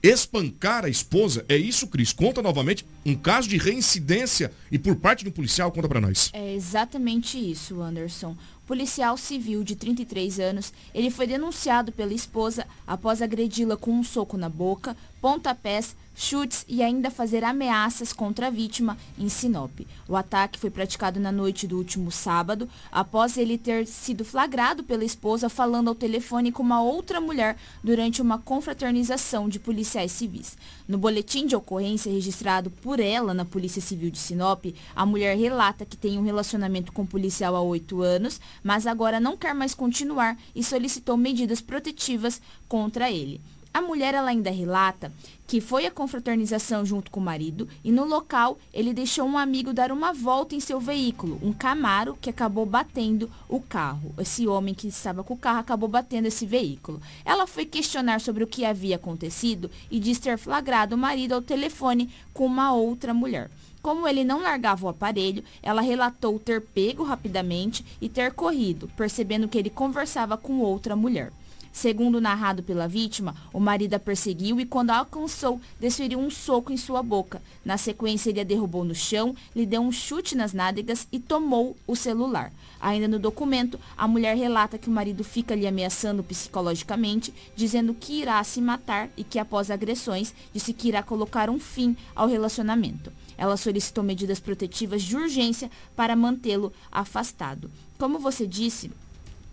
[0.02, 1.46] espancar a esposa.
[1.48, 2.14] É isso, Cris?
[2.14, 6.30] Conta novamente um caso de reincidência e por parte do policial, conta para nós.
[6.34, 8.36] É exatamente isso, Anderson
[8.72, 14.38] policial civil de 33 anos, ele foi denunciado pela esposa após agredi-la com um soco
[14.38, 19.82] na boca, pontapés, chutes e ainda fazer ameaças contra a vítima em Sinop.
[20.08, 25.04] O ataque foi praticado na noite do último sábado, após ele ter sido flagrado pela
[25.04, 30.58] esposa falando ao telefone com uma outra mulher durante uma confraternização de policiais civis.
[30.88, 35.86] No boletim de ocorrência registrado por ela na Polícia Civil de Sinop, a mulher relata
[35.86, 39.74] que tem um relacionamento com o policial há oito anos, mas agora não quer mais
[39.74, 43.42] continuar e solicitou medidas protetivas contra ele.
[43.74, 45.14] A mulher ela ainda relata
[45.48, 49.74] que foi à confraternização junto com o marido e no local ele deixou um amigo
[49.74, 54.14] dar uma volta em seu veículo, um Camaro que acabou batendo o carro.
[54.18, 57.02] Esse homem que estava com o carro acabou batendo esse veículo.
[57.24, 61.42] Ela foi questionar sobre o que havia acontecido e diz ter flagrado o marido ao
[61.42, 63.50] telefone com uma outra mulher.
[63.82, 69.48] Como ele não largava o aparelho, ela relatou ter pego rapidamente e ter corrido, percebendo
[69.48, 71.32] que ele conversava com outra mulher.
[71.72, 76.72] Segundo narrado pela vítima, o marido a perseguiu e, quando a alcançou, desferiu um soco
[76.74, 77.42] em sua boca.
[77.64, 81.76] Na sequência, ele a derrubou no chão, lhe deu um chute nas nádegas e tomou
[81.88, 82.52] o celular.
[82.80, 88.22] Ainda no documento, a mulher relata que o marido fica lhe ameaçando psicologicamente, dizendo que
[88.22, 93.14] irá se matar e que, após agressões, disse que irá colocar um fim ao relacionamento.
[93.38, 97.72] Ela solicitou medidas protetivas de urgência para mantê-lo afastado.
[97.98, 98.92] Como você disse,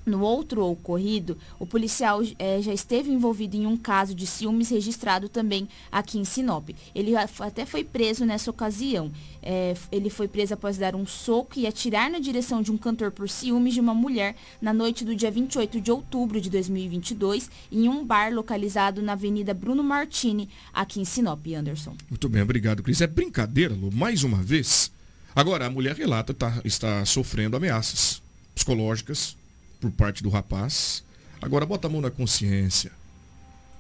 [0.09, 5.29] No outro ocorrido, o policial eh, já esteve envolvido em um caso de ciúmes registrado
[5.29, 6.71] também aqui em Sinop.
[6.95, 9.13] Ele até foi preso nessa ocasião.
[9.43, 13.11] Eh, ele foi preso após dar um soco e atirar na direção de um cantor
[13.11, 17.89] por ciúmes de uma mulher na noite do dia 28 de outubro de 2022 em
[17.89, 21.95] um bar localizado na Avenida Bruno Martini, aqui em Sinop, Anderson.
[22.09, 23.01] Muito bem, obrigado, Cris.
[23.01, 24.91] É brincadeira, Lu, mais uma vez.
[25.35, 28.21] Agora, a mulher relata tá, está sofrendo ameaças
[28.55, 29.38] psicológicas
[29.81, 31.05] por parte do rapaz.
[31.41, 32.91] Agora bota a mão na consciência.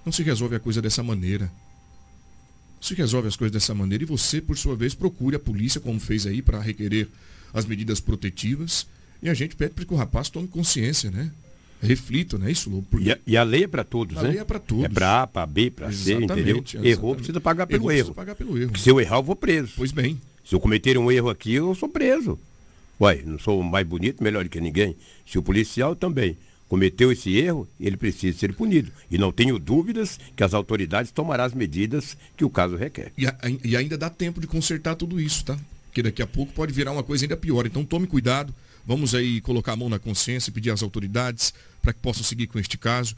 [0.05, 1.47] Não se resolve a coisa dessa maneira.
[2.77, 5.81] Não se resolve as coisas dessa maneira e você, por sua vez, procure a polícia,
[5.81, 7.09] como fez aí, para requerer
[7.53, 8.87] as medidas protetivas.
[9.23, 11.31] E a gente pede para que o rapaz tome consciência, né?
[11.83, 12.51] Reflita, né?
[12.51, 13.09] Isso, Porque...
[13.09, 14.29] e, a, e a lei é para todos, a né?
[14.29, 14.85] A lei é para todos.
[14.85, 16.57] É para A, para B, para C, entendeu?
[16.57, 16.77] Exatamente.
[16.79, 17.97] Errou, precisa pagar pelo erro.
[17.97, 18.77] Precisa pagar pelo erro.
[18.77, 19.73] se eu errar, eu vou preso.
[19.77, 20.21] Pois bem.
[20.45, 22.39] Se eu cometer um erro aqui, eu sou preso.
[23.01, 24.97] Uai, não sou mais bonito, melhor que ninguém.
[25.27, 26.37] Se o policial também
[26.69, 28.93] cometeu esse erro, ele precisa ser punido.
[29.11, 33.13] E não tenho dúvidas que as autoridades tomarão as medidas que o caso requer.
[33.17, 35.59] E, a, e ainda dá tempo de consertar tudo isso, tá?
[35.87, 37.67] Porque daqui a pouco pode virar uma coisa ainda pior.
[37.67, 38.55] Então tome cuidado.
[38.85, 42.47] Vamos aí colocar a mão na consciência e pedir às autoridades para que possam seguir
[42.47, 43.17] com este caso.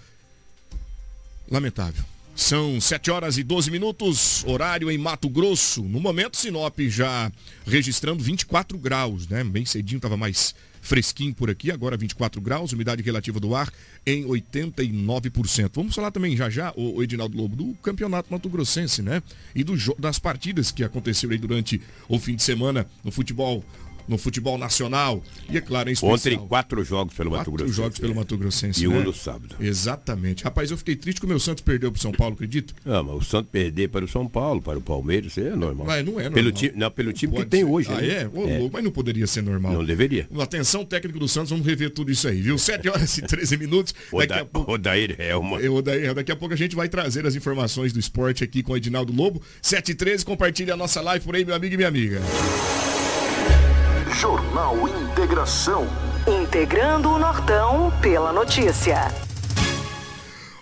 [1.51, 2.05] Lamentável.
[2.41, 5.83] São 7 horas e 12 minutos, horário em Mato Grosso.
[5.85, 7.31] No momento, Sinop já
[7.67, 9.45] registrando 24 graus, né?
[9.45, 13.71] Bem cedinho, estava mais fresquinho por aqui, agora 24 graus, umidade relativa do ar
[14.07, 15.71] em 89%.
[15.75, 19.23] Vamos falar também já já, o, Edinaldo Lobo, do Campeonato Mato Grossense, né?
[19.55, 23.63] E do, das partidas que aconteceram aí durante o fim de semana no futebol
[24.11, 25.23] no futebol nacional.
[25.49, 26.15] E é claro, em especial.
[26.15, 27.77] Ontem, quatro jogos pelo quatro Mato Grossense.
[27.77, 28.85] jogos pelo Mato Grossense.
[28.85, 28.99] E né?
[28.99, 29.57] um no sábado.
[29.61, 30.45] Exatamente.
[30.45, 32.75] Rapaz, eu fiquei triste que o meu Santos perdeu pro São Paulo, acredito?
[32.85, 35.87] Não, mas o Santos perder para o São Paulo, para o Palmeiras, isso é normal.
[35.87, 36.33] Mas não é normal.
[36.33, 37.89] Pelo time, não, pelo time que tem hoje.
[37.91, 38.09] Ah, né?
[38.09, 38.31] é?
[38.33, 38.71] Ô, é.
[38.73, 39.73] Mas não poderia ser normal.
[39.73, 40.29] Não deveria.
[40.41, 42.59] Atenção, técnico do Santos, vamos rever tudo isso aí, viu?
[42.59, 43.95] 7 horas e 13 minutos.
[44.13, 44.73] Daqui a pouco...
[44.73, 45.59] Odair Helma.
[45.59, 48.77] Odair, daqui a pouco a gente vai trazer as informações do esporte aqui com o
[48.77, 49.41] Edinaldo Lobo.
[49.63, 52.21] 7 e 13, compartilhe a nossa live por aí, meu amigo e minha amiga.
[54.21, 55.87] Jornal Integração.
[56.27, 59.11] Integrando o Nortão pela notícia.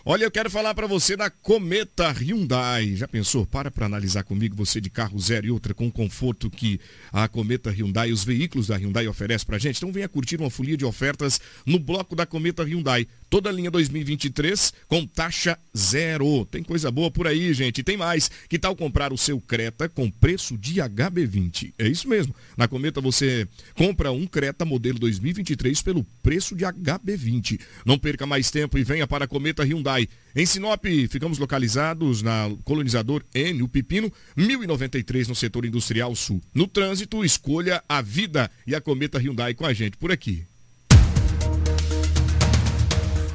[0.05, 2.94] Olha, eu quero falar para você da Cometa Hyundai.
[2.94, 3.44] Já pensou?
[3.44, 6.81] Para para analisar comigo você de carro zero e outra com o conforto que
[7.12, 9.79] a Cometa Hyundai e os veículos da Hyundai oferecem para gente.
[9.79, 13.09] Então venha curtir uma folia de ofertas no bloco da Cometa Hyundai.
[13.30, 16.46] Toda a linha 2023 com taxa zero.
[16.46, 17.82] Tem coisa boa por aí, gente.
[17.82, 18.30] Tem mais.
[18.48, 21.74] Que tal comprar o seu Creta com preço de HB20?
[21.78, 22.34] É isso mesmo.
[22.56, 27.60] Na Cometa você compra um Creta modelo 2023 pelo preço de HB20.
[27.84, 30.08] Não perca mais tempo e venha para a Cometa Hyundai.
[30.34, 36.40] Em Sinop, ficamos localizados na colonizador N, o Pepino, 1093 no setor industrial sul.
[36.54, 40.47] No trânsito, escolha a vida e a Cometa Hyundai com a gente por aqui.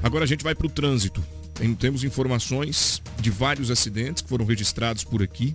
[0.03, 1.23] Agora a gente vai para o trânsito.
[1.53, 5.53] Tem, temos informações de vários acidentes que foram registrados por aqui.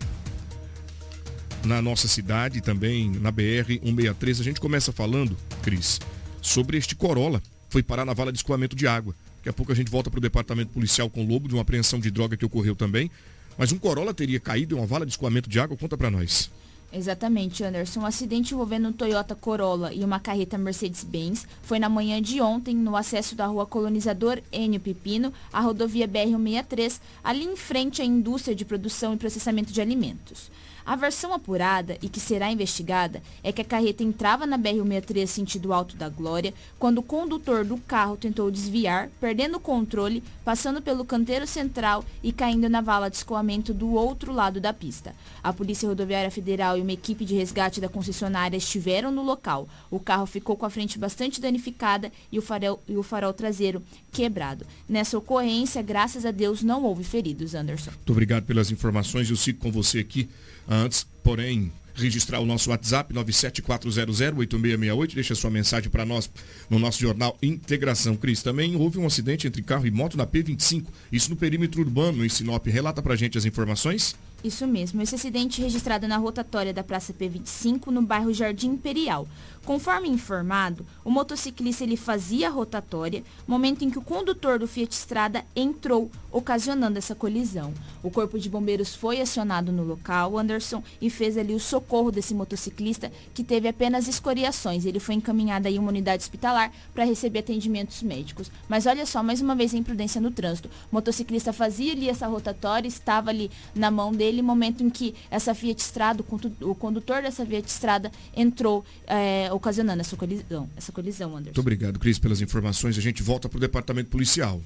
[1.66, 4.40] Na nossa cidade, também na BR 163.
[4.40, 6.00] A gente começa falando, Cris,
[6.40, 7.42] sobre este Corolla.
[7.68, 9.14] Foi parar na vala de escoamento de água.
[9.36, 11.60] Daqui a pouco a gente volta para o departamento policial com o Lobo, de uma
[11.60, 13.10] apreensão de droga que ocorreu também.
[13.58, 15.76] Mas um Corolla teria caído em uma vala de escoamento de água?
[15.76, 16.50] Conta para nós.
[16.90, 18.00] Exatamente, Anderson.
[18.00, 22.74] Um acidente envolvendo um Toyota Corolla e uma carreta Mercedes-Benz foi na manhã de ontem
[22.74, 28.56] no acesso da rua Colonizador Enio Pepino, à rodovia BR-163, ali em frente à indústria
[28.56, 30.50] de produção e processamento de alimentos.
[30.88, 35.74] A versão apurada e que será investigada é que a carreta entrava na BR-163 sentido
[35.74, 41.04] Alto da Glória quando o condutor do carro tentou desviar, perdendo o controle, passando pelo
[41.04, 45.14] canteiro central e caindo na vala de escoamento do outro lado da pista.
[45.44, 49.68] A Polícia Rodoviária Federal e uma equipe de resgate da concessionária estiveram no local.
[49.90, 53.82] O carro ficou com a frente bastante danificada e o farol, e o farol traseiro
[54.10, 54.64] quebrado.
[54.88, 57.90] Nessa ocorrência, graças a Deus, não houve feridos, Anderson.
[57.90, 59.28] Muito obrigado pelas informações.
[59.28, 60.30] Eu sigo com você aqui.
[60.68, 66.30] Antes, porém, registrar o nosso WhatsApp 974008668, deixa sua mensagem para nós
[66.70, 68.42] no nosso jornal Integração Cris.
[68.42, 72.28] Também houve um acidente entre carro e moto na P25, isso no perímetro urbano em
[72.28, 72.66] Sinop.
[72.66, 74.14] Relata pra gente as informações.
[74.44, 79.26] Isso mesmo, esse acidente registrado na rotatória da Praça P25, no bairro Jardim Imperial.
[79.64, 84.94] Conforme informado, o motociclista ele fazia a rotatória, momento em que o condutor do Fiat
[84.94, 87.74] Strada entrou, ocasionando essa colisão.
[88.02, 92.34] O corpo de bombeiros foi acionado no local, Anderson, e fez ali o socorro desse
[92.34, 94.86] motociclista, que teve apenas escoriações.
[94.86, 98.50] Ele foi encaminhado aí uma unidade hospitalar para receber atendimentos médicos.
[98.68, 100.68] Mas olha só, mais uma vez a imprudência no trânsito.
[100.90, 105.14] O motociclista fazia ali essa rotatória, estava ali na mão dele dele, momento em que
[105.30, 106.24] essa Fiat Strada,
[106.60, 111.44] o condutor dessa Fiat Strada entrou, é, ocasionando essa colisão, essa colisão, Anderson.
[111.46, 112.96] Muito obrigado, Cris, pelas informações.
[112.98, 114.60] A gente volta para o departamento policial.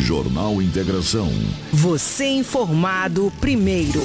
[0.00, 1.30] Jornal Integração.
[1.72, 4.02] Você informado primeiro.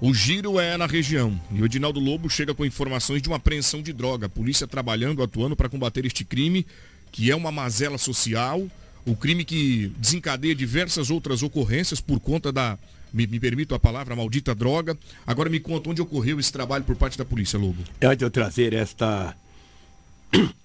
[0.00, 3.80] O giro é na região e o Edinaldo Lobo chega com informações de uma apreensão
[3.80, 4.26] de droga.
[4.26, 6.66] A polícia trabalhando, atuando para combater este crime,
[7.10, 8.66] que é uma mazela social,
[9.06, 12.78] o crime que desencadeia diversas outras ocorrências por conta da,
[13.14, 14.98] me, me permito a palavra, maldita droga.
[15.26, 17.82] Agora me conta onde ocorreu esse trabalho por parte da polícia, Lobo.
[18.02, 19.34] Antes de eu trazer esta.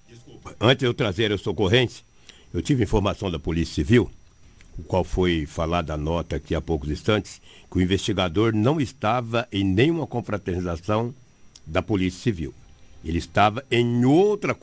[0.08, 0.56] Desculpa.
[0.60, 2.04] Antes de eu trazer essa ocorrência,
[2.52, 4.10] eu tive informação da Polícia Civil
[4.80, 7.40] o qual foi falada a nota aqui há poucos instantes,
[7.70, 11.14] que o investigador não estava em nenhuma confraternização
[11.66, 12.54] da Polícia Civil.
[13.04, 14.54] Ele estava em outra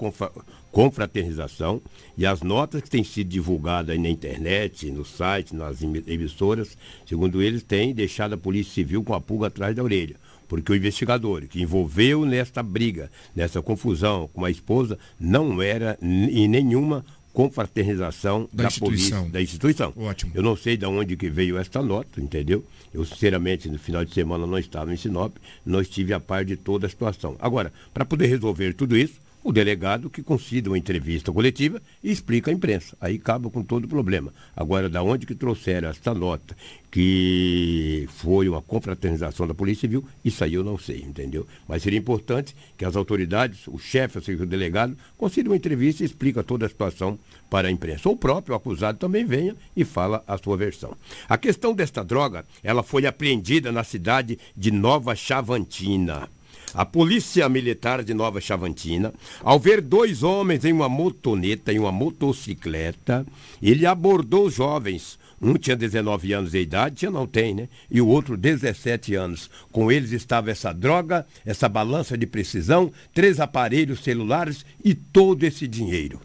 [0.72, 1.82] confraternização
[2.18, 7.64] e as notas que têm sido divulgadas na internet, no site, nas emissoras, segundo eles,
[7.64, 10.16] têm deixado a Polícia Civil com a pulga atrás da orelha.
[10.48, 16.48] Porque o investigador que envolveu nesta briga, nessa confusão com a esposa, não era em
[16.48, 17.04] nenhuma
[17.38, 19.94] confraternização da, da polícia, da instituição.
[19.96, 20.32] Ótimo.
[20.34, 22.66] Eu não sei de onde que veio esta nota, entendeu?
[22.92, 26.58] Eu, sinceramente, no final de semana não estava em Sinop, não estive a par de
[26.58, 27.36] toda a situação.
[27.40, 32.52] Agora, para poder resolver tudo isso, o delegado que conceda uma entrevista coletiva e explica
[32.52, 32.98] à imprensa.
[33.00, 34.34] Aí acaba com todo o problema.
[34.54, 36.54] Agora, da onde que trouxeram esta nota,
[36.92, 41.48] que foi uma confraternização da Polícia Civil, isso aí eu não sei, entendeu?
[41.66, 46.04] Mas seria importante que as autoridades, o chefe, ou seja, o delegado, conceda uma entrevista
[46.04, 47.18] e explica toda a situação
[47.50, 48.10] para a imprensa.
[48.10, 50.94] Ou o próprio acusado também venha e fala a sua versão.
[51.30, 56.28] A questão desta droga, ela foi apreendida na cidade de Nova Chavantina.
[56.74, 61.92] A polícia militar de Nova Chavantina, ao ver dois homens em uma motoneta, em uma
[61.92, 63.26] motocicleta,
[63.62, 65.18] ele abordou os jovens.
[65.42, 67.70] Um tinha 19 anos de idade, tinha não tem, né?
[67.90, 69.50] E o outro 17 anos.
[69.72, 75.68] Com eles estava essa droga, essa balança de precisão, três aparelhos celulares e todo esse
[75.68, 76.20] dinheiro.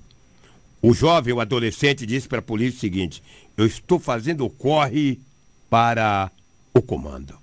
[0.81, 3.23] O jovem, o adolescente, disse para a polícia o seguinte:
[3.57, 5.21] Eu estou fazendo o corre
[5.71, 6.31] para
[6.75, 7.42] o comando.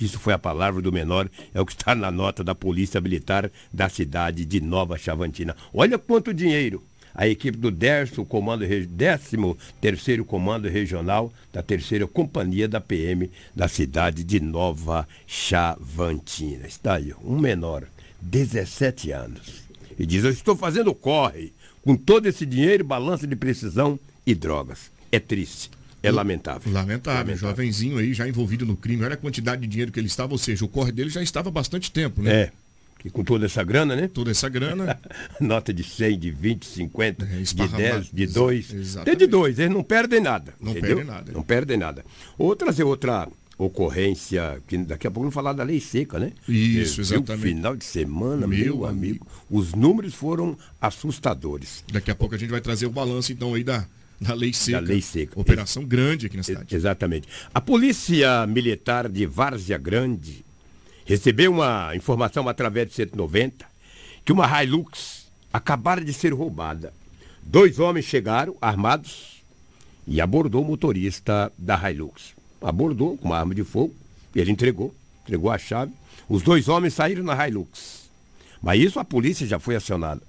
[0.00, 3.50] Isso foi a palavra do menor, é o que está na nota da Polícia Militar
[3.72, 5.54] da cidade de Nova Chavantina.
[5.74, 6.82] Olha quanto dinheiro!
[7.14, 14.22] A equipe do 10 comando, 13 Comando Regional da terceira Companhia da PM da cidade
[14.22, 16.66] de Nova Chavantina.
[16.66, 17.84] Está aí, um menor,
[18.20, 19.64] 17 anos.
[19.98, 24.90] E diz, eu estou fazendo corre com todo esse dinheiro, balança de precisão e drogas.
[25.10, 25.70] É triste.
[26.02, 26.72] É lamentável.
[26.72, 27.20] lamentável.
[27.20, 27.36] Lamentável.
[27.36, 29.04] Jovenzinho aí já envolvido no crime.
[29.04, 31.48] Olha a quantidade de dinheiro que ele estava, ou seja, o corre dele já estava
[31.48, 32.32] há bastante tempo, né?
[32.32, 32.52] É.
[33.04, 34.08] E com toda essa grana, né?
[34.08, 34.98] Toda essa grana.
[35.40, 38.74] Nota de 100, de 20, 50, é, de 10, de 2.
[39.04, 40.52] Tem de 2, eles não perdem nada.
[40.60, 40.96] Não entendeu?
[40.96, 41.32] perdem nada.
[41.32, 42.04] Não perdem nada.
[42.36, 43.26] Ou trazer outra
[43.56, 46.32] ocorrência, que daqui a pouco vamos falar da lei seca, né?
[46.48, 47.42] Isso, exatamente.
[47.42, 51.84] Final de semana, meu, meu amigo, amigo, os números foram assustadores.
[51.92, 53.86] Daqui a pouco a gente vai trazer o balanço, então, aí da,
[54.20, 54.80] da lei seca.
[54.80, 55.40] Da lei seca.
[55.40, 56.74] Operação grande aqui na cidade.
[56.74, 57.26] Exatamente.
[57.54, 60.44] A Polícia Militar de Várzea Grande
[61.04, 63.64] recebeu uma informação através de 190
[64.24, 66.92] que uma Hilux acabara de ser roubada.
[67.42, 69.42] Dois homens chegaram armados
[70.06, 72.34] e abordou o motorista da Hilux.
[72.60, 73.94] Abordou com uma arma de fogo,
[74.34, 75.92] ele entregou, entregou a chave.
[76.28, 78.10] Os dois homens saíram na Hilux.
[78.62, 80.22] Mas isso a polícia já foi acionada.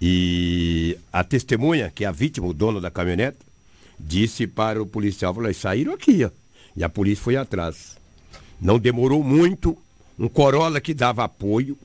[0.00, 3.38] E a testemunha, que é a vítima, o dono da caminhonete,
[3.98, 6.30] disse para o policial, falou, saíram aqui, ó.
[6.74, 7.96] E a polícia foi atrás.
[8.60, 9.76] Não demorou muito,
[10.18, 11.76] um Corolla que dava apoio,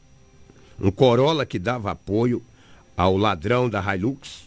[0.80, 2.42] um Corolla que dava apoio
[2.96, 4.46] ao ladrão da Hilux.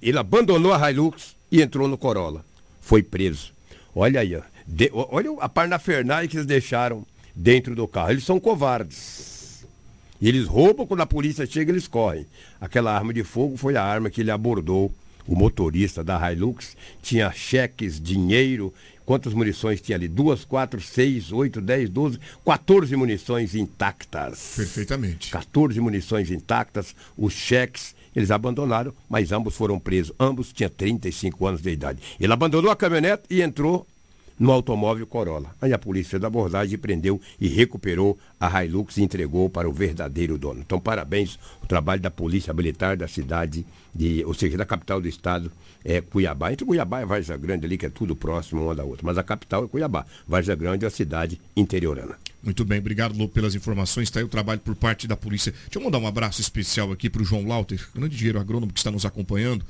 [0.00, 2.44] Ele abandonou a Hilux e entrou no Corolla.
[2.80, 3.52] Foi preso.
[3.94, 4.42] Olha aí, ó.
[4.66, 8.10] De, olha a parnafernagem que eles deixaram dentro do carro.
[8.10, 9.33] Eles são covardes.
[10.20, 12.26] E eles roubam, quando a polícia chega, eles correm.
[12.60, 14.92] Aquela arma de fogo foi a arma que ele abordou.
[15.26, 18.72] O motorista da Hilux tinha cheques, dinheiro.
[19.06, 20.08] Quantas munições tinha ali?
[20.08, 24.54] Duas, quatro, seis, oito, dez, doze, 14 munições intactas.
[24.56, 25.30] Perfeitamente.
[25.30, 30.14] 14 munições intactas, os cheques eles abandonaram, mas ambos foram presos.
[30.18, 32.00] Ambos tinham 35 anos de idade.
[32.20, 33.86] Ele abandonou a caminhonete e entrou
[34.38, 35.54] no automóvel Corolla.
[35.60, 39.72] Aí a polícia fez a abordagem, prendeu e recuperou a Hilux e entregou para o
[39.72, 40.60] verdadeiro dono.
[40.60, 43.64] Então, parabéns o trabalho da Polícia Militar da cidade,
[43.94, 45.50] de, ou seja, da capital do estado,
[45.84, 46.52] é Cuiabá.
[46.52, 49.06] Entre Cuiabá e Vargas Grande ali, que é tudo próximo uma da outra.
[49.06, 50.04] Mas a capital é Cuiabá.
[50.26, 52.16] Vargas Grande é a cidade interiorana.
[52.42, 54.08] Muito bem, obrigado, Lu, pelas informações.
[54.08, 55.52] Está aí o trabalho por parte da polícia.
[55.52, 58.78] Deixa eu mandar um abraço especial aqui para o João Lauter, grande engenheiro agrônomo que
[58.78, 59.64] está nos acompanhando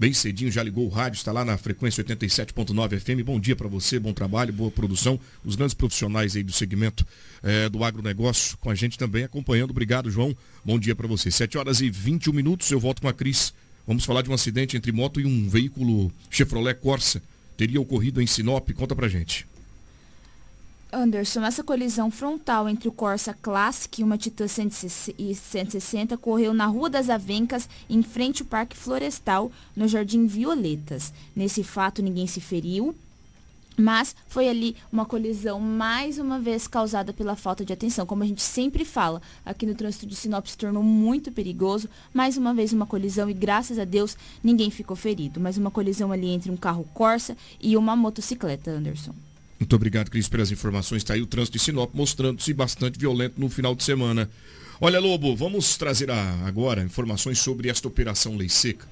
[0.00, 3.22] bem cedinho, já ligou o rádio, está lá na frequência 87.9 FM.
[3.22, 5.20] Bom dia para você, bom trabalho, boa produção.
[5.44, 7.06] Os grandes profissionais aí do segmento
[7.42, 9.72] é, do agronegócio com a gente também acompanhando.
[9.72, 10.34] Obrigado, João.
[10.64, 11.30] Bom dia para você.
[11.30, 13.52] 7 horas e 21 minutos, eu volto com a Cris.
[13.86, 17.20] Vamos falar de um acidente entre moto e um veículo Chevrolet Corsa.
[17.58, 18.70] Teria ocorrido em Sinop.
[18.70, 19.49] Conta pra gente.
[20.92, 26.90] Anderson, essa colisão frontal entre o Corsa Classic e uma Titan 160 ocorreu na Rua
[26.90, 31.12] das Avencas, em frente ao Parque Florestal, no Jardim Violetas.
[31.34, 32.94] Nesse fato, ninguém se feriu,
[33.76, 38.04] mas foi ali uma colisão mais uma vez causada pela falta de atenção.
[38.04, 41.88] Como a gente sempre fala, aqui no trânsito de Sinop se tornou muito perigoso.
[42.12, 45.40] Mais uma vez uma colisão e graças a Deus ninguém ficou ferido.
[45.40, 49.14] Mas uma colisão ali entre um carro Corsa e uma motocicleta, Anderson.
[49.60, 51.02] Muito obrigado, Cris, pelas informações.
[51.02, 54.28] Está aí o trânsito de Sinop mostrando-se bastante violento no final de semana.
[54.80, 58.88] Olha, Lobo, vamos trazer agora informações sobre esta operação Lei Seca,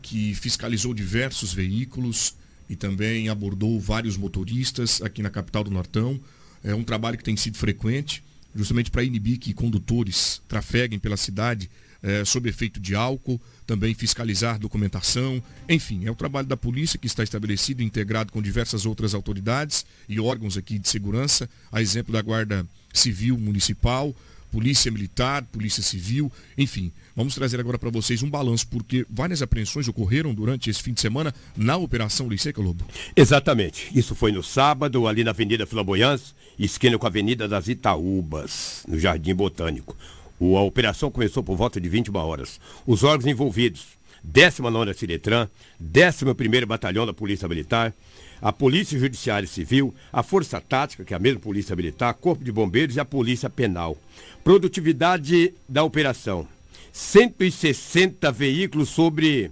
[0.00, 2.36] que fiscalizou diversos veículos
[2.70, 6.20] e também abordou vários motoristas aqui na capital do Nortão.
[6.62, 8.22] É um trabalho que tem sido frequente,
[8.54, 11.68] justamente para inibir que condutores trafeguem pela cidade
[12.00, 17.06] é, sob efeito de álcool, também fiscalizar documentação, enfim, é o trabalho da polícia que
[17.06, 22.22] está estabelecido, integrado com diversas outras autoridades e órgãos aqui de segurança, a exemplo da
[22.22, 24.14] Guarda Civil Municipal,
[24.50, 26.92] Polícia Militar, Polícia Civil, enfim.
[27.14, 31.00] Vamos trazer agora para vocês um balanço, porque várias apreensões ocorreram durante esse fim de
[31.00, 32.86] semana na Operação Liceca Lobo.
[33.14, 33.90] Exatamente.
[33.94, 38.98] Isso foi no sábado, ali na Avenida Flamboyance, esquina com a Avenida das Itaúbas, no
[38.98, 39.96] Jardim Botânico.
[40.40, 42.60] A operação começou por volta de 21 horas.
[42.86, 43.86] Os órgãos envolvidos,
[44.26, 45.48] 19ª Ciretran,
[45.82, 47.94] 11º Batalhão da Polícia Militar,
[48.40, 52.52] a Polícia Judiciária Civil, a Força Tática, que é a mesma Polícia Militar, Corpo de
[52.52, 53.96] Bombeiros e a Polícia Penal.
[54.44, 56.46] Produtividade da operação,
[56.92, 59.50] 160 veículos sobre...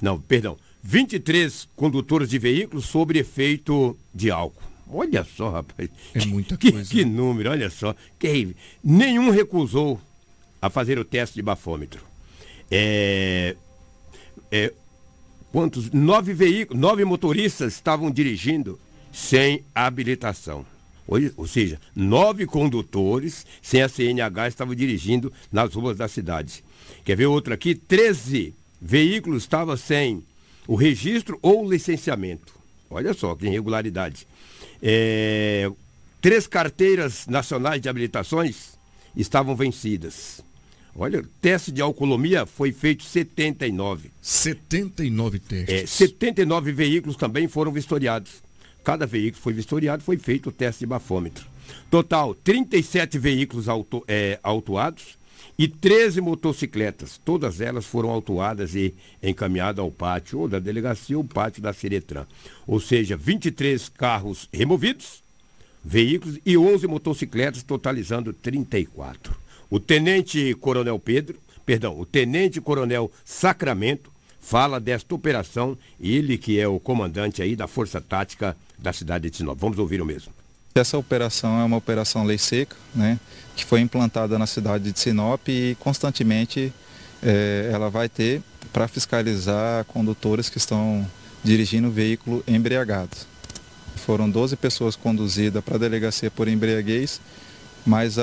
[0.00, 4.69] Não, perdão, 23 condutores de veículos sobre efeito de álcool.
[4.92, 5.88] Olha só, rapaz.
[6.14, 6.90] É muita que, coisa.
[6.90, 7.94] Que número, olha só.
[8.18, 10.00] Que, nenhum recusou
[10.60, 12.04] a fazer o teste de bafômetro.
[12.70, 13.56] É,
[14.50, 14.72] é,
[15.52, 15.90] quantos?
[15.90, 18.78] Nove veículos, nove motoristas estavam dirigindo
[19.12, 20.64] sem habilitação.
[21.36, 26.62] Ou, seja, nove condutores sem a CNH estavam dirigindo nas ruas da cidade.
[27.04, 27.74] Quer ver outro aqui?
[27.74, 30.22] Treze veículos estavam sem
[30.68, 32.54] o registro ou o licenciamento.
[32.88, 34.26] Olha só que irregularidade.
[34.82, 35.70] É,
[36.20, 38.78] três carteiras nacionais de habilitações
[39.16, 40.42] estavam vencidas.
[40.94, 44.10] Olha, teste de alcoolomia foi feito 79.
[44.20, 45.74] 79 testes.
[45.74, 48.42] É, 79 veículos também foram vistoriados.
[48.82, 51.46] Cada veículo foi vistoriado, foi feito o teste de bafômetro.
[51.90, 55.19] Total, 37 veículos auto, é, autuados
[55.60, 57.20] e 13 motocicletas.
[57.22, 62.24] Todas elas foram autuadas e encaminhadas ao pátio ou da delegacia ou pátio da Ciretran.
[62.66, 65.22] Ou seja, 23 carros removidos,
[65.84, 69.36] veículos e 11 motocicletas, totalizando 34.
[69.68, 76.66] O tenente coronel Pedro, perdão, o tenente coronel Sacramento fala desta operação, ele que é
[76.66, 79.60] o comandante aí da Força Tática da cidade de Sinop.
[79.60, 80.39] Vamos ouvir o mesmo.
[80.74, 83.18] Essa operação é uma operação lei seca, né,
[83.56, 86.72] que foi implantada na cidade de Sinop e constantemente
[87.22, 88.40] é, ela vai ter
[88.72, 91.04] para fiscalizar condutores que estão
[91.42, 93.26] dirigindo veículo embriagados.
[93.96, 97.20] Foram 12 pessoas conduzidas para a delegacia por embriaguez,
[97.84, 98.22] mas a,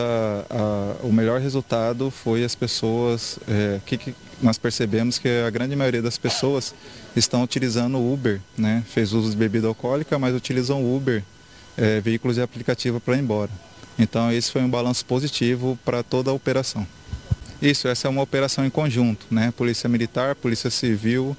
[0.50, 5.76] a, o melhor resultado foi as pessoas, é, que, que nós percebemos que a grande
[5.76, 6.74] maioria das pessoas
[7.14, 8.86] estão utilizando Uber, né?
[8.88, 11.24] fez uso de bebida alcoólica, mas utilizam Uber
[11.78, 13.52] é, veículos de aplicativo para ir embora.
[13.98, 16.86] Então esse foi um balanço positivo para toda a operação.
[17.62, 19.52] Isso, essa é uma operação em conjunto, né?
[19.56, 21.36] Polícia Militar, Polícia Civil,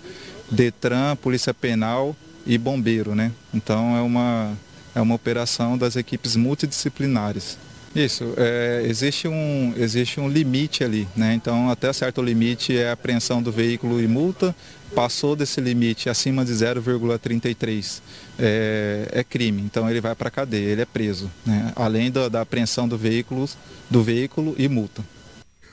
[0.50, 3.30] Detran, Polícia Penal e Bombeiro, né?
[3.54, 4.56] Então é uma,
[4.94, 7.56] é uma operação das equipes multidisciplinares.
[7.94, 11.34] Isso, é, existe, um, existe um limite ali, né?
[11.34, 14.54] Então até certo limite é a apreensão do veículo e multa,
[14.94, 18.00] passou desse limite acima de 0,33
[18.38, 21.72] é, é, crime, então ele vai para a cadeia, ele é preso, né?
[21.76, 23.48] além da, da apreensão do veículo,
[23.90, 25.02] do veículo e multa.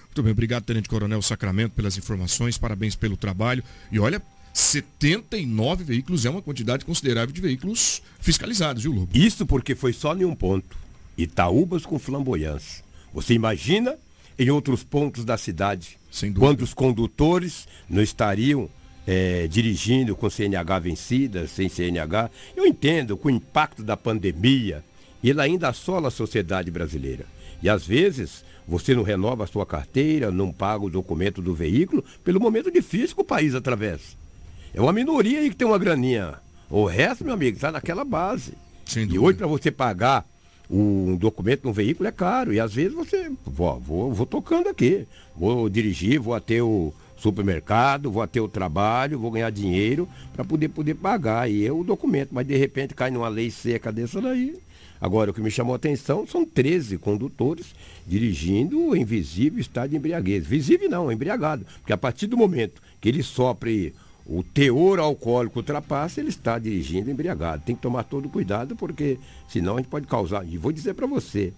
[0.05, 3.61] Muito bem, obrigado, Tenente Coronel Sacramento, pelas informações, parabéns pelo trabalho.
[3.91, 4.21] E olha,
[4.53, 9.09] 79 veículos é uma quantidade considerável de veículos fiscalizados, viu, Lobo?
[9.13, 10.84] Isso porque foi só em um ponto.
[11.17, 12.83] Itaúbas com flamboyância.
[13.13, 13.95] Você imagina
[14.37, 15.97] em outros pontos da cidade,
[16.37, 18.69] quando os condutores não estariam
[19.07, 22.29] é, dirigindo com CNH vencida, sem CNH.
[22.55, 24.83] Eu entendo que o impacto da pandemia,
[25.23, 27.25] ele ainda assola a sociedade brasileira.
[27.61, 32.03] E às vezes você não renova a sua carteira, não paga o documento do veículo
[32.23, 34.17] pelo momento difícil que o país atravessa.
[34.73, 36.35] É uma minoria aí que tem uma graninha.
[36.69, 38.53] O resto, meu amigo, está naquela base.
[38.97, 40.25] e hoje, para você pagar
[40.69, 42.53] um documento no veículo é caro.
[42.53, 45.05] E às vezes você, vou, vou, vou tocando aqui.
[45.35, 50.69] Vou dirigir, vou até o supermercado, vou até o trabalho, vou ganhar dinheiro para poder,
[50.69, 51.49] poder pagar.
[51.49, 52.29] E é o documento.
[52.31, 54.55] Mas de repente cai numa lei seca dessa daí.
[54.99, 57.75] Agora, o que me chamou a atenção são 13 condutores
[58.07, 60.45] dirigindo em visível estado de embriaguez.
[60.45, 61.65] Visível não, embriagado.
[61.79, 63.93] Porque a partir do momento que ele sopre
[64.25, 67.63] o teor alcoólico ultrapassa, ele está dirigindo embriagado.
[67.63, 70.45] Tem que tomar todo cuidado, porque senão a gente pode causar.
[70.47, 71.53] E vou dizer para você,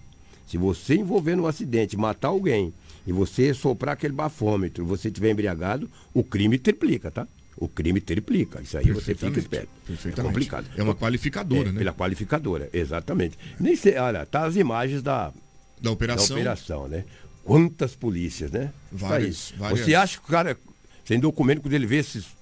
[0.45, 2.73] se você envolver num acidente, matar alguém,
[3.05, 7.25] e você soprar aquele bafômetro, você estiver embriagado, o crime triplica, tá?
[7.55, 8.61] O crime triplica.
[8.61, 9.69] Isso aí você fica esperto.
[10.05, 10.67] É complicado.
[10.75, 11.79] É uma qualificadora, é, né?
[11.79, 13.37] Pela qualificadora, exatamente.
[13.57, 15.33] Nem sei, olha, tá as imagens da,
[15.81, 16.35] da operação.
[16.35, 17.05] Da operação, né?
[17.43, 18.73] Quantas polícias, né?
[18.91, 19.79] Várias, várias.
[19.79, 20.57] Você acha que o cara,
[21.05, 22.36] sem documento, quando ele vê esses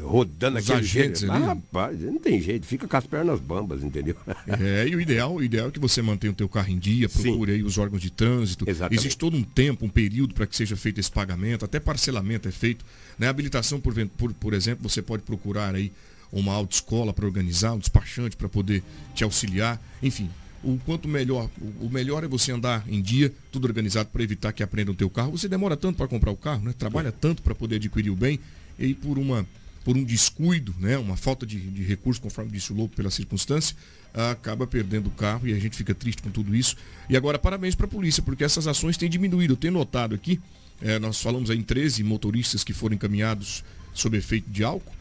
[0.00, 1.42] rodando Os aquele agentes ali.
[1.42, 4.16] Ah, rapaz, não tem jeito, fica com as pernas bambas, entendeu?
[4.46, 7.08] É, e o ideal, o ideal é que você mantenha o teu carro em dia,
[7.08, 8.64] procure aí os órgãos de trânsito.
[8.68, 8.98] Exatamente.
[9.00, 12.52] Existe todo um tempo, um período para que seja feito esse pagamento, até parcelamento é
[12.52, 12.84] feito.
[13.18, 13.28] Né?
[13.28, 15.92] Habilitação, por, por, por exemplo, você pode procurar aí
[16.32, 18.82] uma autoescola para organizar, um despachante para poder
[19.14, 19.78] te auxiliar.
[20.02, 20.30] Enfim,
[20.64, 24.62] o quanto melhor, o- melhor é você andar em dia, tudo organizado para evitar que
[24.62, 25.32] aprendam o teu carro.
[25.32, 26.72] Você demora tanto para comprar o carro, né?
[26.78, 28.40] Trabalha tanto para poder adquirir o bem,
[28.78, 29.46] e por uma
[29.84, 33.76] por um descuido, né, uma falta de, de recurso, conforme disse o Lobo, pela circunstância,
[34.14, 36.76] acaba perdendo o carro e a gente fica triste com tudo isso.
[37.08, 39.54] E agora, parabéns para a polícia, porque essas ações têm diminuído.
[39.54, 40.38] Eu tenho notado aqui,
[40.80, 43.64] eh, nós falamos aí em 13 motoristas que foram encaminhados
[43.94, 44.92] sob efeito de álcool,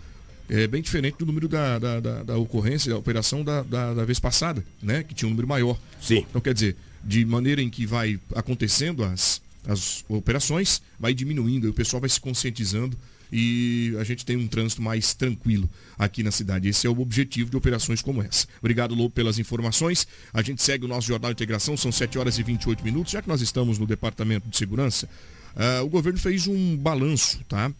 [0.49, 4.03] é bem diferente do número da, da, da- da ocorrência, da operação da, da, da
[4.05, 5.01] vez passada, né?
[5.03, 5.79] Que tinha um número maior.
[6.01, 6.25] Sim.
[6.29, 11.69] Então, quer dizer, de maneira em que vai acontecendo as, as operações, vai diminuindo, e
[11.69, 12.97] o pessoal vai se conscientizando
[13.31, 16.67] e a gente tem um trânsito mais tranquilo aqui na cidade.
[16.67, 18.47] Esse é o objetivo de operações como essa.
[18.59, 20.07] Obrigado, Lobo, pelas informações.
[20.33, 23.13] A gente segue o nosso Jornal Integração, são 7 horas e 28 minutos.
[23.13, 25.07] Já que nós estamos no Departamento de Segurança,
[25.55, 27.71] ah, o governo fez um balanço, tá?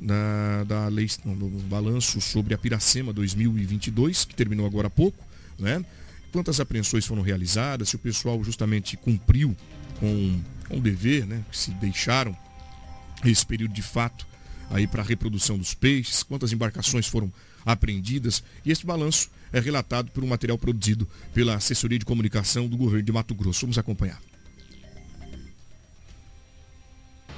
[0.00, 5.22] Da, da lei, não, do balanço sobre a Piracema 2022, que terminou agora há pouco,
[5.58, 5.84] né?
[6.32, 9.56] Quantas apreensões foram realizadas, se o pessoal justamente cumpriu
[9.98, 10.40] com,
[10.70, 11.44] o dever, né?
[11.52, 12.36] Se deixaram
[13.24, 14.29] esse período de fato
[14.70, 17.30] aí para a reprodução dos peixes, quantas embarcações foram
[17.66, 18.42] apreendidas.
[18.64, 23.04] E este balanço é relatado por um material produzido pela Assessoria de Comunicação do Governo
[23.04, 23.62] de Mato Grosso.
[23.62, 24.29] Vamos acompanhar.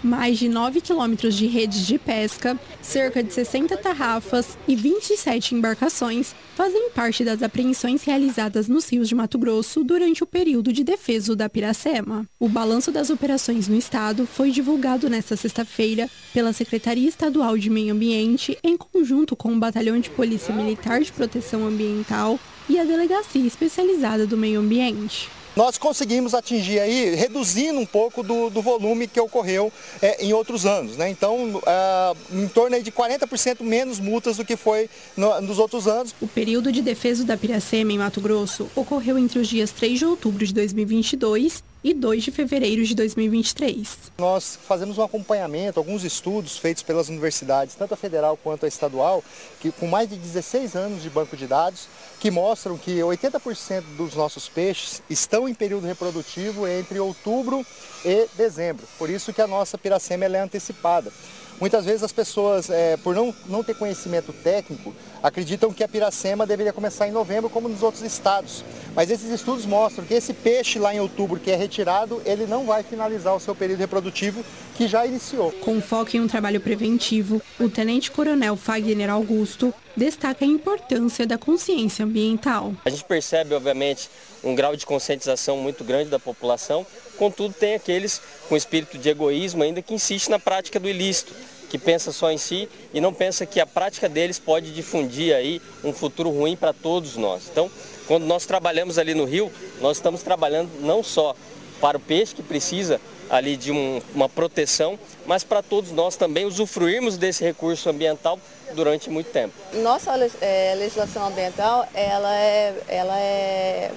[0.02, 6.34] Mais de 9 quilômetros de redes de pesca, cerca de 60 tarrafas e 27 embarcações
[6.54, 11.34] fazem parte das apreensões realizadas nos rios de Mato Grosso durante o período de defeso
[11.34, 12.26] da Piracema.
[12.38, 17.94] O balanço das operações no estado foi divulgado nesta sexta-feira pela Secretaria Estadual de Meio
[17.94, 22.38] Ambiente em conjunto com o Batalhão de Polícia Militar de Proteção Ambiental
[22.68, 25.41] e a Delegacia Especializada do Meio Ambiente.
[25.54, 30.64] Nós conseguimos atingir aí, reduzindo um pouco do, do volume que ocorreu é, em outros
[30.66, 30.96] anos.
[30.96, 31.10] Né?
[31.10, 36.14] Então, ah, em torno de 40% menos multas do que foi no- nos outros anos.
[36.20, 40.06] O período de defesa da Piracema em Mato Grosso ocorreu entre os dias 3 de
[40.06, 44.12] outubro de 2022 e 2 de fevereiro de 2023.
[44.18, 49.24] Nós fazemos um acompanhamento, alguns estudos feitos pelas universidades, tanto a federal quanto a estadual,
[49.60, 51.86] que com mais de 16 anos de banco de dados,
[52.20, 57.66] que mostram que 80% dos nossos peixes estão em período reprodutivo entre outubro
[58.04, 58.86] e dezembro.
[58.98, 61.12] Por isso que a nossa piracema é antecipada.
[61.60, 66.46] Muitas vezes as pessoas, eh, por não, não ter conhecimento técnico, acreditam que a piracema
[66.46, 68.64] deveria começar em novembro, como nos outros estados.
[68.94, 72.66] Mas esses estudos mostram que esse peixe lá em outubro que é retirado, ele não
[72.66, 74.44] vai finalizar o seu período reprodutivo,
[74.76, 75.52] que já iniciou.
[75.52, 82.04] Com foco em um trabalho preventivo, o tenente-coronel Fagner Augusto destaca a importância da consciência
[82.04, 82.72] ambiental.
[82.84, 84.08] A gente percebe, obviamente,
[84.42, 86.86] um grau de conscientização muito grande da população,
[87.16, 91.32] contudo tem aqueles com espírito de egoísmo ainda que insiste na prática do ilícito,
[91.68, 95.60] que pensa só em si e não pensa que a prática deles pode difundir aí
[95.82, 97.44] um futuro ruim para todos nós.
[97.50, 97.70] Então,
[98.06, 101.34] quando nós trabalhamos ali no rio, nós estamos trabalhando não só
[101.80, 103.00] para o peixe que precisa
[103.30, 108.38] ali de um- uma proteção, mas para todos nós também usufruirmos desse recurso ambiental
[108.74, 109.54] durante muito tempo.
[109.74, 113.90] Nossa eh, legislação ambiental, ela é, ela é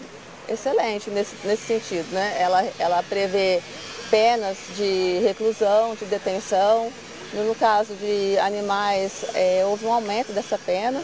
[0.48, 2.36] excelente nesse, nesse sentido, né?
[2.40, 3.62] Ela, ela prevê
[4.12, 6.92] penas de reclusão, de detenção.
[7.34, 11.02] No, caso de animais, eh, houve um aumento dessa pena.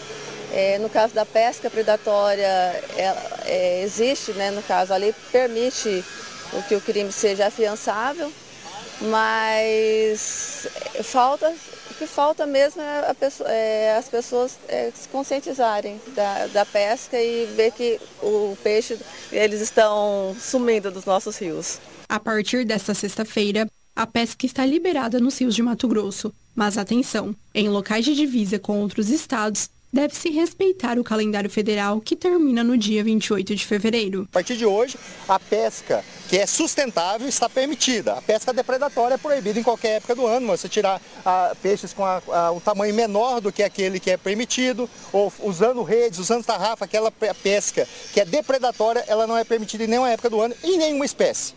[0.53, 2.45] Eh, no caso da pesca predatória,
[2.95, 4.51] ela, eh, existe, né?
[4.51, 6.03] No caso, a lei permite
[6.53, 8.31] o que o crime seja afiançável,
[9.01, 10.67] mas
[11.03, 11.53] falta
[12.01, 17.45] que falta mesmo é, pessoa, é as pessoas é, se conscientizarem da, da, pesca e
[17.55, 18.97] ver que o peixe,
[19.31, 21.79] eles estão sumindo dos nossos rios.
[22.09, 26.33] A partir desta sexta-feira, a pesca está liberada nos rios de Mato Grosso.
[26.55, 32.15] Mas atenção, em locais de divisa com outros estados, deve-se respeitar o calendário federal que
[32.15, 34.27] termina no dia 28 de fevereiro.
[34.31, 38.13] A partir de hoje, a pesca que é sustentável está permitida.
[38.13, 40.47] A pesca depredatória é proibida em qualquer época do ano.
[40.47, 44.17] Você tirar ah, peixes com a, a, um tamanho menor do que aquele que é
[44.17, 49.83] permitido, ou usando redes, usando tarrafa, aquela pesca que é depredatória, ela não é permitida
[49.83, 51.53] em nenhuma época do ano, em nenhuma espécie.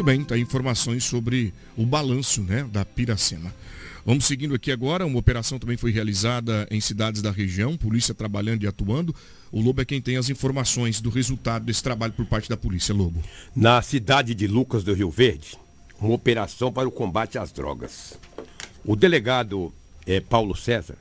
[0.00, 3.52] Muito bem, tá informações sobre o balanço né, da Piracema.
[4.04, 5.06] Vamos seguindo aqui agora.
[5.06, 9.14] Uma operação também foi realizada em cidades da região, polícia trabalhando e atuando.
[9.52, 12.94] O Lobo é quem tem as informações do resultado desse trabalho por parte da polícia,
[12.94, 13.22] Lobo.
[13.54, 15.56] Na cidade de Lucas do Rio Verde,
[16.00, 18.18] uma operação para o combate às drogas.
[18.84, 19.72] O delegado
[20.06, 20.96] é, Paulo César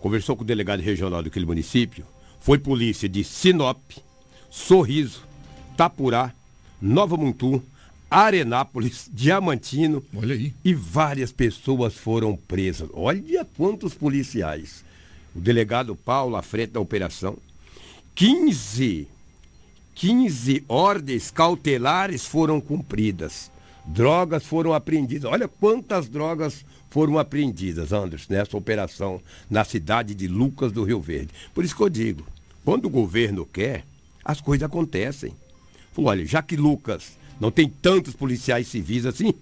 [0.00, 2.06] conversou com o delegado regional daquele município.
[2.40, 3.78] Foi polícia de Sinop,
[4.48, 5.22] Sorriso,
[5.76, 6.32] Tapurá,
[6.80, 7.62] Nova Montu,
[8.10, 10.02] Arenápolis, Diamantino.
[10.14, 10.54] Olha aí.
[10.64, 12.88] E várias pessoas foram presas.
[12.92, 14.84] Olha quantos policiais.
[15.34, 17.36] O delegado Paulo à frente da operação.
[18.14, 19.06] 15,
[19.94, 23.50] 15 ordens cautelares foram cumpridas.
[23.84, 25.30] Drogas foram apreendidas.
[25.30, 31.32] Olha quantas drogas foram apreendidas, Anderson, nessa operação na cidade de Lucas do Rio Verde.
[31.54, 32.26] Por isso que eu digo,
[32.64, 33.84] quando o governo quer,
[34.24, 35.34] as coisas acontecem.
[35.92, 39.32] Falou, olha, já que Lucas não tem tantos policiais civis assim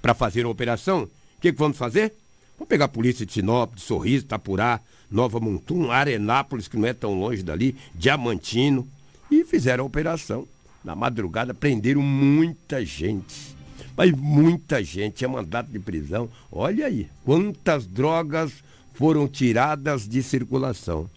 [0.00, 1.02] para fazer uma operação.
[1.02, 2.12] O que, que, vamos fazer?
[2.56, 4.80] Vamos pegar a polícia de Sinop, de Sorriso, Tapurá,
[5.10, 8.86] Nova Montum, Arenápolis, que não é tão longe dali, Diamantino.
[9.30, 10.46] E fizeram a operação.
[10.84, 13.56] Na madrugada prenderam muita gente.
[13.96, 16.28] Mas muita gente é mandato de prisão.
[16.50, 18.52] Olha aí, quantas drogas
[18.94, 21.08] foram tiradas de circulação.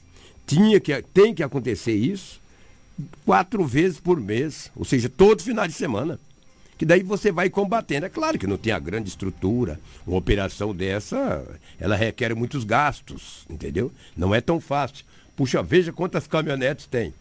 [0.45, 2.41] Tinha que, tem que acontecer isso
[3.25, 6.19] quatro vezes por mês, ou seja, todo final de semana.
[6.77, 8.05] Que daí você vai combatendo.
[8.05, 9.79] É claro que não tem a grande estrutura.
[10.05, 11.45] Uma operação dessa,
[11.79, 13.91] ela requer muitos gastos, entendeu?
[14.17, 15.05] Não é tão fácil.
[15.35, 17.13] Puxa, veja quantas caminhonetes tem.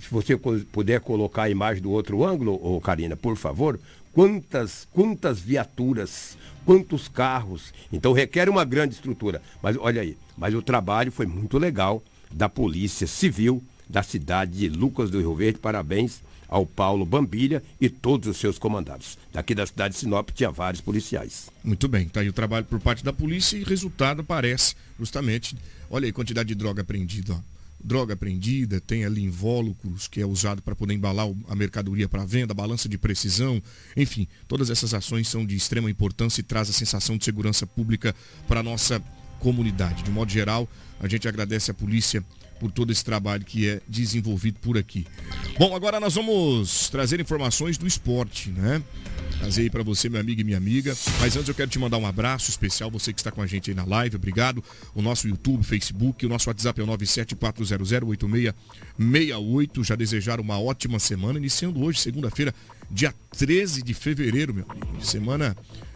[0.00, 3.78] Se você puder colocar a imagem do outro ângulo, ô Karina, por favor,
[4.12, 7.72] quantas, quantas viaturas, quantos carros.
[7.92, 9.40] Então requer uma grande estrutura.
[9.62, 14.68] Mas olha aí, mas o trabalho foi muito legal da Polícia Civil da cidade de
[14.68, 15.58] Lucas do Rio Verde.
[15.58, 19.18] Parabéns ao Paulo Bambilha e todos os seus comandados.
[19.32, 21.50] Daqui da cidade de Sinop tinha vários policiais.
[21.62, 25.56] Muito bem, está aí o trabalho por parte da polícia e resultado aparece justamente,
[25.90, 27.42] olha aí, quantidade de droga apreendida.
[27.82, 32.54] Droga apreendida, tem ali invólucros que é usado para poder embalar a mercadoria para venda,
[32.54, 33.62] balança de precisão,
[33.94, 38.14] enfim, todas essas ações são de extrema importância e traz a sensação de segurança pública
[38.48, 39.02] para a nossa
[39.38, 40.02] comunidade.
[40.02, 40.66] De modo geral,
[40.98, 42.24] a gente agradece a polícia
[42.58, 45.04] por todo esse trabalho que é desenvolvido por aqui.
[45.58, 48.82] Bom, agora nós vamos trazer informações do esporte, né?
[49.38, 50.96] Trazer aí para você, meu amigo e minha amiga.
[51.20, 53.70] Mas antes eu quero te mandar um abraço especial, você que está com a gente
[53.70, 54.64] aí na live, obrigado.
[54.94, 59.84] O nosso YouTube, Facebook, o nosso WhatsApp é o 974008668.
[59.84, 62.54] Já desejar uma ótima semana, iniciando hoje, segunda-feira,
[62.90, 65.04] dia 13 de fevereiro, meu amigo.
[65.04, 65.54] Semana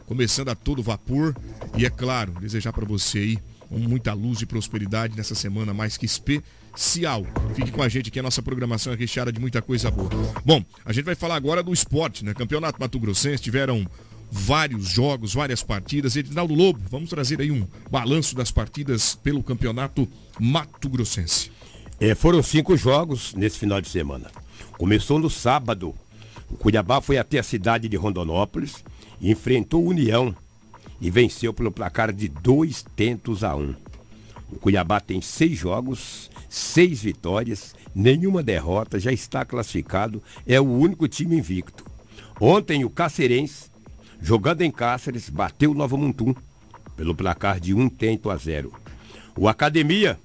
[0.09, 1.36] começando a todo vapor.
[1.76, 3.38] E é claro, desejar para você aí
[3.71, 7.27] muita luz e prosperidade nessa semana mais que especial.
[7.55, 10.11] Fique com a gente que a nossa programação é recheada de muita coisa boa.
[10.45, 12.33] Bom, a gente vai falar agora do esporte, né?
[12.35, 13.87] Campeonato Mato Grossense tiveram
[14.31, 16.16] vários jogos, várias partidas.
[16.16, 20.09] Edinaldo Lobo, vamos trazer aí um balanço das partidas pelo Campeonato
[20.39, 21.51] Mato Grossense.
[22.01, 24.31] É, foram cinco jogos nesse final de semana.
[24.73, 25.95] Começou no sábado.
[26.49, 28.85] O Cuiabá foi até a cidade de Rondonópolis
[29.21, 30.35] e enfrentou o União
[31.01, 33.74] e venceu pelo placar de dois tentos a um.
[34.51, 41.07] O Cuiabá tem seis jogos, seis vitórias, nenhuma derrota, já está classificado, é o único
[41.07, 41.84] time invicto.
[42.40, 43.70] Ontem o Cacerense,
[44.20, 46.34] jogando em Cáceres, bateu o Nova Muntum
[46.96, 48.72] pelo placar de um tento a zero.
[49.36, 50.18] O Academia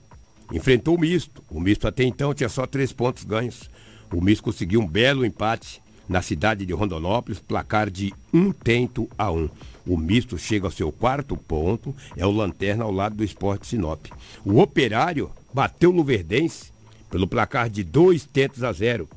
[0.51, 1.43] enfrentou o Misto.
[1.49, 3.69] O Misto até então tinha só três pontos ganhos.
[4.11, 9.31] O Misto conseguiu um belo empate na cidade de Rondonópolis, placar de um tento a
[9.31, 9.49] um.
[9.85, 14.07] O misto chega ao seu quarto ponto, é o lanterna ao lado do esporte Sinop.
[14.45, 16.71] O operário bateu o Luverdense
[17.09, 19.07] pelo placar de dois tentos a zero.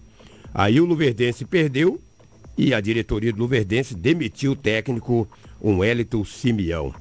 [0.55, 2.01] Aí o Luverdense perdeu
[2.57, 5.28] e a diretoria do Luverdense demitiu o técnico
[5.61, 6.95] um Wellington Simeão.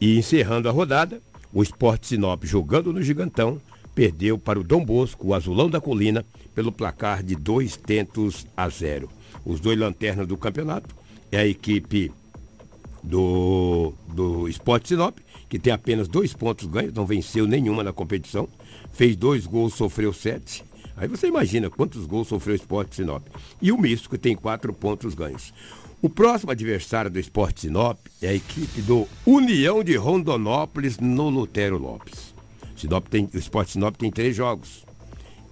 [0.00, 1.20] E encerrando a rodada,
[1.52, 3.60] o Esporte Sinop jogando no Gigantão,
[3.94, 6.24] perdeu para o Dom Bosco, o Azulão da Colina,
[6.54, 9.10] pelo placar de dois tentos a zero.
[9.46, 10.92] Os dois lanternas do campeonato
[11.30, 12.10] é a equipe
[13.00, 15.16] do, do Sport Sinop,
[15.48, 18.48] que tem apenas dois pontos ganhos, não venceu nenhuma na competição,
[18.90, 20.64] fez dois gols, sofreu sete.
[20.96, 23.24] Aí você imagina quantos gols sofreu o Sport Sinop.
[23.62, 25.54] E o Misto, que tem quatro pontos ganhos.
[26.02, 31.78] O próximo adversário do Sport Sinop é a equipe do União de Rondonópolis no Lutero
[31.78, 32.34] Lopes.
[32.76, 34.84] Sinop tem, o Sport Sinop tem três jogos.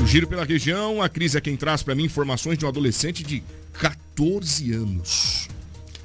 [0.02, 3.22] O giro pela região, a Cris é quem traz para mim informações de um adolescente
[3.22, 3.42] de
[3.74, 5.48] 14 anos.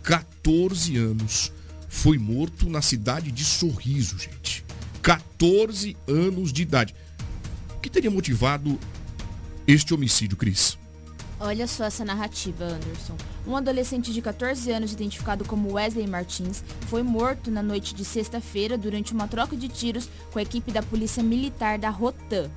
[0.03, 1.51] 14 anos.
[1.87, 4.65] Foi morto na cidade de Sorriso, gente.
[5.01, 6.93] 14 anos de idade.
[7.75, 8.77] O que teria motivado
[9.65, 10.77] este homicídio, Cris?
[11.39, 13.15] Olha só essa narrativa, Anderson.
[13.47, 18.77] Um adolescente de 14 anos, identificado como Wesley Martins, foi morto na noite de sexta-feira
[18.77, 22.49] durante uma troca de tiros com a equipe da Polícia Militar da Rotan.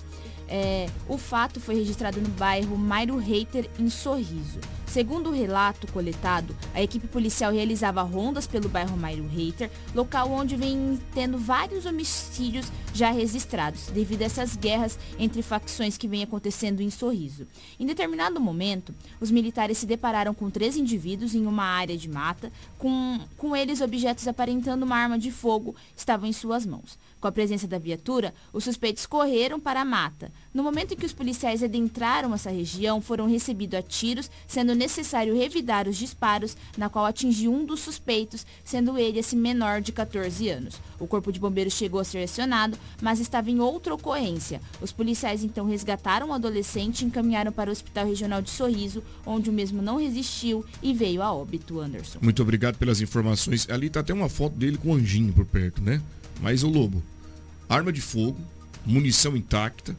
[0.49, 4.59] É, o fato foi registrado no bairro Mairo Reiter, em Sorriso.
[4.89, 10.57] Segundo o relato coletado, a equipe policial realizava rondas pelo bairro Mairo Reiter, local onde
[10.57, 16.81] vem tendo vários homicídios já registrados, devido a essas guerras entre facções que vem acontecendo
[16.81, 17.47] em Sorriso.
[17.79, 22.51] Em determinado momento, os militares se depararam com três indivíduos em uma área de mata,
[22.79, 26.99] com, com eles objetos aparentando uma arma de fogo estavam em suas mãos.
[27.21, 30.31] Com a presença da viatura, os suspeitos correram para a mata.
[30.55, 35.37] No momento em que os policiais adentraram essa região, foram recebidos a tiros, sendo necessário
[35.37, 40.49] revidar os disparos, na qual atingiu um dos suspeitos, sendo ele esse menor de 14
[40.49, 40.81] anos.
[41.01, 44.61] O corpo de bombeiros chegou a ser acionado, mas estava em outra ocorrência.
[44.81, 49.51] Os policiais então resgataram o adolescente e encaminharam para o Hospital Regional de Sorriso, onde
[49.51, 52.19] o mesmo não resistiu e veio a óbito, Anderson.
[52.23, 53.69] Muito obrigado pelas informações.
[53.69, 56.01] Ali está até uma foto dele com um anjinho por perto, né?
[56.41, 57.03] Mas o Lobo,
[57.68, 58.39] arma de fogo,
[58.84, 59.97] munição intacta,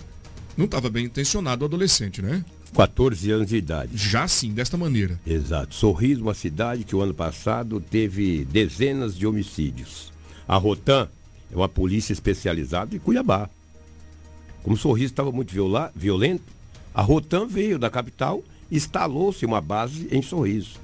[0.57, 2.43] não estava bem intencionado o adolescente, né?
[2.73, 3.91] 14 anos de idade.
[3.95, 5.19] Já sim, desta maneira.
[5.25, 5.73] Exato.
[5.73, 10.11] Sorriso, uma cidade que o ano passado teve dezenas de homicídios.
[10.47, 11.09] A Rotan
[11.51, 13.49] é uma polícia especializada em Cuiabá.
[14.61, 15.53] Como o Sorriso estava muito
[15.95, 16.43] violento,
[16.93, 20.79] a Rotan veio da capital e instalou-se uma base em Sorriso.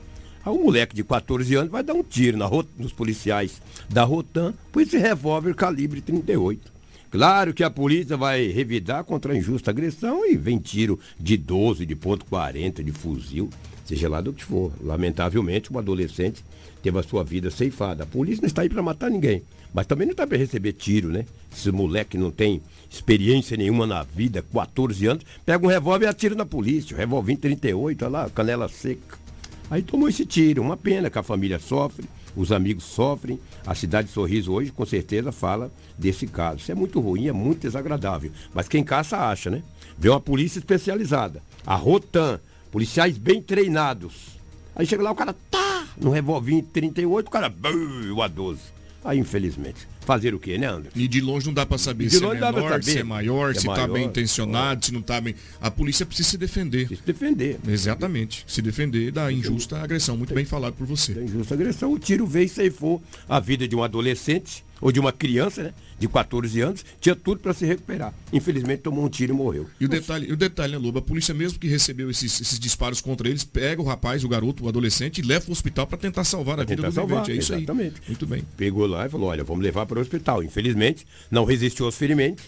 [0.46, 4.54] Aí um moleque de 14 anos vai dar um tiro na, nos policiais da Rotan
[4.72, 6.72] com esse revólver calibre 38.
[7.10, 11.84] Claro que a polícia vai revidar contra a injusta agressão e vem tiro de 12,
[11.86, 13.50] de ponto 40, de fuzil,
[13.86, 14.72] seja lá do que for.
[14.84, 16.46] Lamentavelmente, um adolescente
[16.84, 18.04] teve a sua vida ceifada.
[18.04, 19.42] A polícia não está aí para matar ninguém,
[19.74, 21.26] mas também não está para receber tiro, né?
[21.52, 26.36] Esse moleque não tem experiência nenhuma na vida, 14 anos, pega um revólver e atira
[26.36, 26.94] na polícia.
[26.94, 29.25] O revólver 38, olha lá, canela seca.
[29.70, 33.40] Aí tomou esse tiro, uma pena que a família sofre, Os amigos sofrem.
[33.66, 36.58] A cidade de Sorriso hoje, com certeza, fala desse caso.
[36.58, 38.32] Isso é muito ruim, é muito desagradável.
[38.54, 39.64] Mas quem caça acha, né?
[39.98, 42.40] Vê uma polícia especializada, a Rotan,
[42.72, 44.36] policiais bem treinados.
[44.76, 48.58] Aí chega lá, o cara tá no revolvinho 38, o cara, o A12.
[49.04, 49.88] Aí, infelizmente.
[50.06, 50.90] Fazer o quê, né, André?
[50.96, 53.68] E de longe não dá para saber se é menor, se é maior, É se
[53.68, 55.36] está bem intencionado, se não está bem.
[55.60, 56.88] A polícia precisa se defender.
[56.88, 57.60] Se defender.
[57.68, 58.44] Exatamente.
[58.48, 60.16] Se defender da injusta agressão.
[60.16, 61.14] Muito bem falado por você.
[61.14, 65.00] Da injusta agressão, o tiro veio e ceifou a vida de um adolescente ou de
[65.00, 65.74] uma criança, né?
[65.98, 68.14] De 14 anos, tinha tudo para se recuperar.
[68.34, 69.68] Infelizmente tomou um tiro e morreu.
[69.80, 71.00] E o detalhe, o detalhe, né, Lobo?
[71.00, 74.66] A polícia, mesmo que recebeu esses, esses disparos contra eles, pega o rapaz, o garoto,
[74.66, 77.32] o adolescente e leva para o hospital para tentar salvar a vida do salvar, vivente.
[77.32, 77.96] É isso exatamente.
[78.02, 78.08] aí.
[78.08, 78.44] Muito bem.
[78.58, 80.44] Pegou lá e falou, olha, vamos levar para o hospital.
[80.44, 82.44] Infelizmente, não resistiu aos ferimentos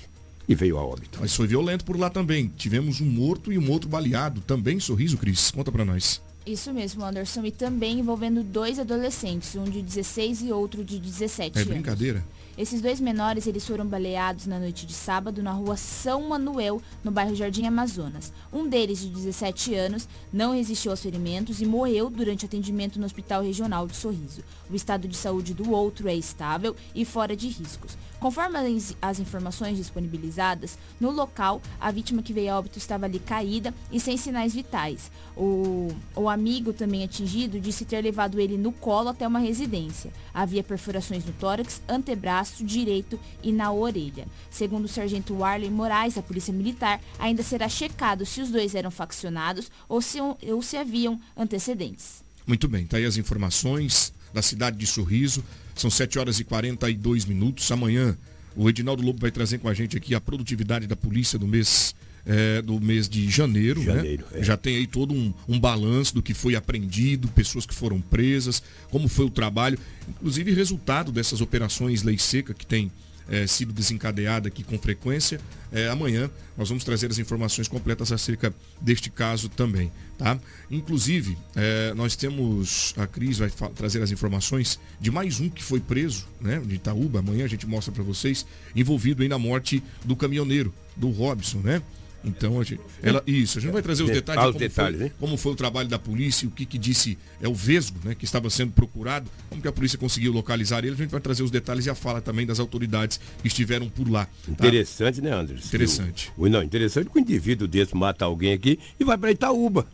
[0.48, 1.20] e veio a óbito.
[1.22, 2.52] Mas foi violento por lá também.
[2.56, 4.42] Tivemos um morto e um outro baleado.
[4.42, 5.52] Também sorriso, Cris.
[5.52, 6.22] Conta para nós.
[6.48, 7.44] Isso mesmo, Anderson.
[7.46, 11.74] E também envolvendo dois adolescentes, um de 16 e outro de 17 É anos.
[11.74, 12.24] brincadeira?
[12.58, 17.12] Esses dois menores eles foram baleados na noite de sábado na rua São Manuel, no
[17.12, 18.34] bairro Jardim Amazonas.
[18.52, 23.44] Um deles, de 17 anos, não resistiu aos ferimentos e morreu durante atendimento no Hospital
[23.44, 24.42] Regional de Sorriso.
[24.72, 27.96] O estado de saúde do outro é estável e fora de riscos.
[28.20, 28.58] Conforme
[29.00, 34.00] as, informações disponibilizadas, no local, a vítima que veio a óbito estava ali caída e
[34.00, 35.12] sem sinais vitais.
[35.36, 40.12] O, o amigo também atingido disse ter levado ele no colo até uma residência.
[40.34, 44.28] Havia perfurações no tórax, antebraço direito e na orelha.
[44.50, 48.92] Segundo o sargento Warley Moraes, da Polícia Militar, ainda será checado se os dois eram
[48.92, 52.24] faccionados ou se, ou se haviam antecedentes.
[52.46, 55.44] Muito bem, tá aí as informações da cidade de Sorriso.
[55.76, 57.72] São 7 horas e 42 minutos.
[57.72, 58.18] Amanhã
[58.56, 61.94] o Edinaldo Lobo vai trazer com a gente aqui a produtividade da polícia do mês,
[62.28, 63.82] eh, do mês de janeiro.
[63.82, 64.42] Janeiro, né?
[64.42, 64.44] é.
[64.44, 68.62] Já tem aí todo um, um balanço do que foi apreendido, pessoas que foram presas,
[68.92, 72.92] como foi o trabalho, inclusive resultado dessas operações lei seca que tem
[73.30, 75.40] eh, sido desencadeada aqui com frequência.
[75.72, 79.92] Eh, amanhã nós vamos trazer as informações completas acerca deste caso também.
[80.18, 80.40] Tá?
[80.72, 85.80] Inclusive, eh, nós temos, a Cris vai trazer as informações de mais um que foi
[85.80, 90.16] preso, né, de Itaúba, amanhã a gente mostra para vocês, envolvido aí na morte do
[90.16, 91.82] caminhoneiro, do Robson, né?
[92.28, 94.98] Então, a gente, ela, isso, a gente vai trazer os Ah, detalhes, os como, detalhes,
[95.00, 95.12] foi, né?
[95.20, 98.26] como foi o trabalho da polícia, o que, que disse é o Vesgo, né, que
[98.26, 101.52] estava sendo procurado, como que a polícia conseguiu localizar ele, a gente vai trazer os
[101.52, 104.26] detalhes e a fala também das autoridades que estiveram por lá.
[104.26, 104.52] tá?
[104.52, 105.66] Interessante, né, Anderson?
[105.68, 106.32] Interessante.
[106.38, 109.88] O, não, interessante que o indivíduo desse mata alguém aqui e vai para Itaúba.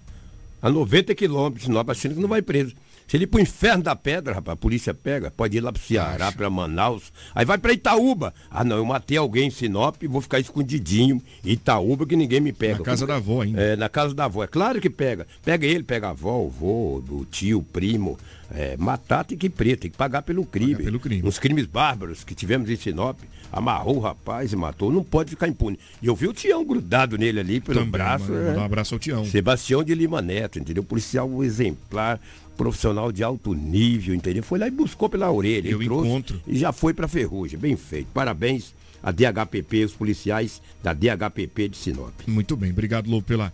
[0.61, 2.73] A 90 quilômetros, Sinop, achando que não vai preso.
[3.13, 5.79] Se ele ir pro inferno da pedra, rapaz, a polícia pega, pode ir lá pro
[5.79, 8.33] Ceará, para Manaus, aí vai para Itaúba.
[8.49, 11.21] Ah, não, eu matei alguém em Sinop e vou ficar escondidinho.
[11.45, 12.79] Itaúba que ninguém me pega.
[12.79, 13.61] Na casa da avó ainda.
[13.61, 14.43] É, na casa da avó.
[14.43, 15.27] É claro que pega.
[15.45, 18.17] Pega ele, pega a avó, o vô, o tio, o primo.
[18.51, 20.75] É, matar tem que ir preto, tem que pagar pelo crime.
[20.75, 21.21] pelo crime.
[21.23, 23.19] Uns crimes bárbaros que tivemos em Sinop.
[23.51, 24.91] Amarrou o rapaz e matou.
[24.91, 25.77] Não pode ficar impune.
[26.01, 28.31] E eu vi o Tião grudado nele ali pelo Também, braço.
[28.31, 28.59] mano, é.
[28.59, 29.23] um abraço ao Tião.
[29.23, 30.83] Sebastião de Lima Neto, entendeu?
[30.83, 32.19] Policial exemplar,
[32.57, 34.43] profissional de alto nível, entendeu?
[34.43, 35.69] Foi lá e buscou pela orelha.
[35.69, 36.41] Eu e encontro.
[36.47, 37.57] E já foi pra ferrugem.
[37.59, 38.07] Bem feito.
[38.13, 38.73] Parabéns
[39.03, 42.13] a DHPP, os policiais da DHPP de Sinop.
[42.25, 43.51] Muito bem, obrigado, Lobo, pela,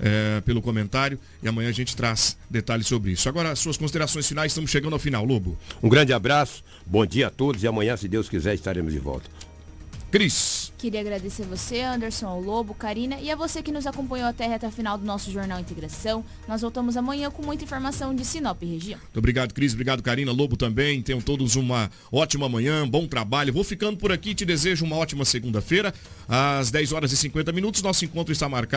[0.00, 1.18] eh, pelo comentário.
[1.42, 3.28] E amanhã a gente traz detalhes sobre isso.
[3.28, 5.58] Agora, as suas considerações finais, estamos chegando ao final, Lobo.
[5.82, 9.28] Um grande abraço, bom dia a todos e amanhã, se Deus quiser, estaremos de volta.
[10.12, 10.51] Cris.
[10.82, 14.48] Queria agradecer você, Anderson, ao Lobo, Karina e a você que nos acompanhou até a
[14.48, 16.24] reta final do nosso Jornal Integração.
[16.48, 18.98] Nós voltamos amanhã com muita informação de Sinop região.
[18.98, 19.74] Muito obrigado, Cris.
[19.74, 20.32] Obrigado, Karina.
[20.32, 21.00] Lobo também.
[21.00, 23.52] Tenham todos uma ótima manhã, bom trabalho.
[23.52, 24.34] Vou ficando por aqui.
[24.34, 25.94] Te desejo uma ótima segunda-feira.
[26.28, 28.70] Às 10 horas e 50 minutos, nosso encontro está marcado.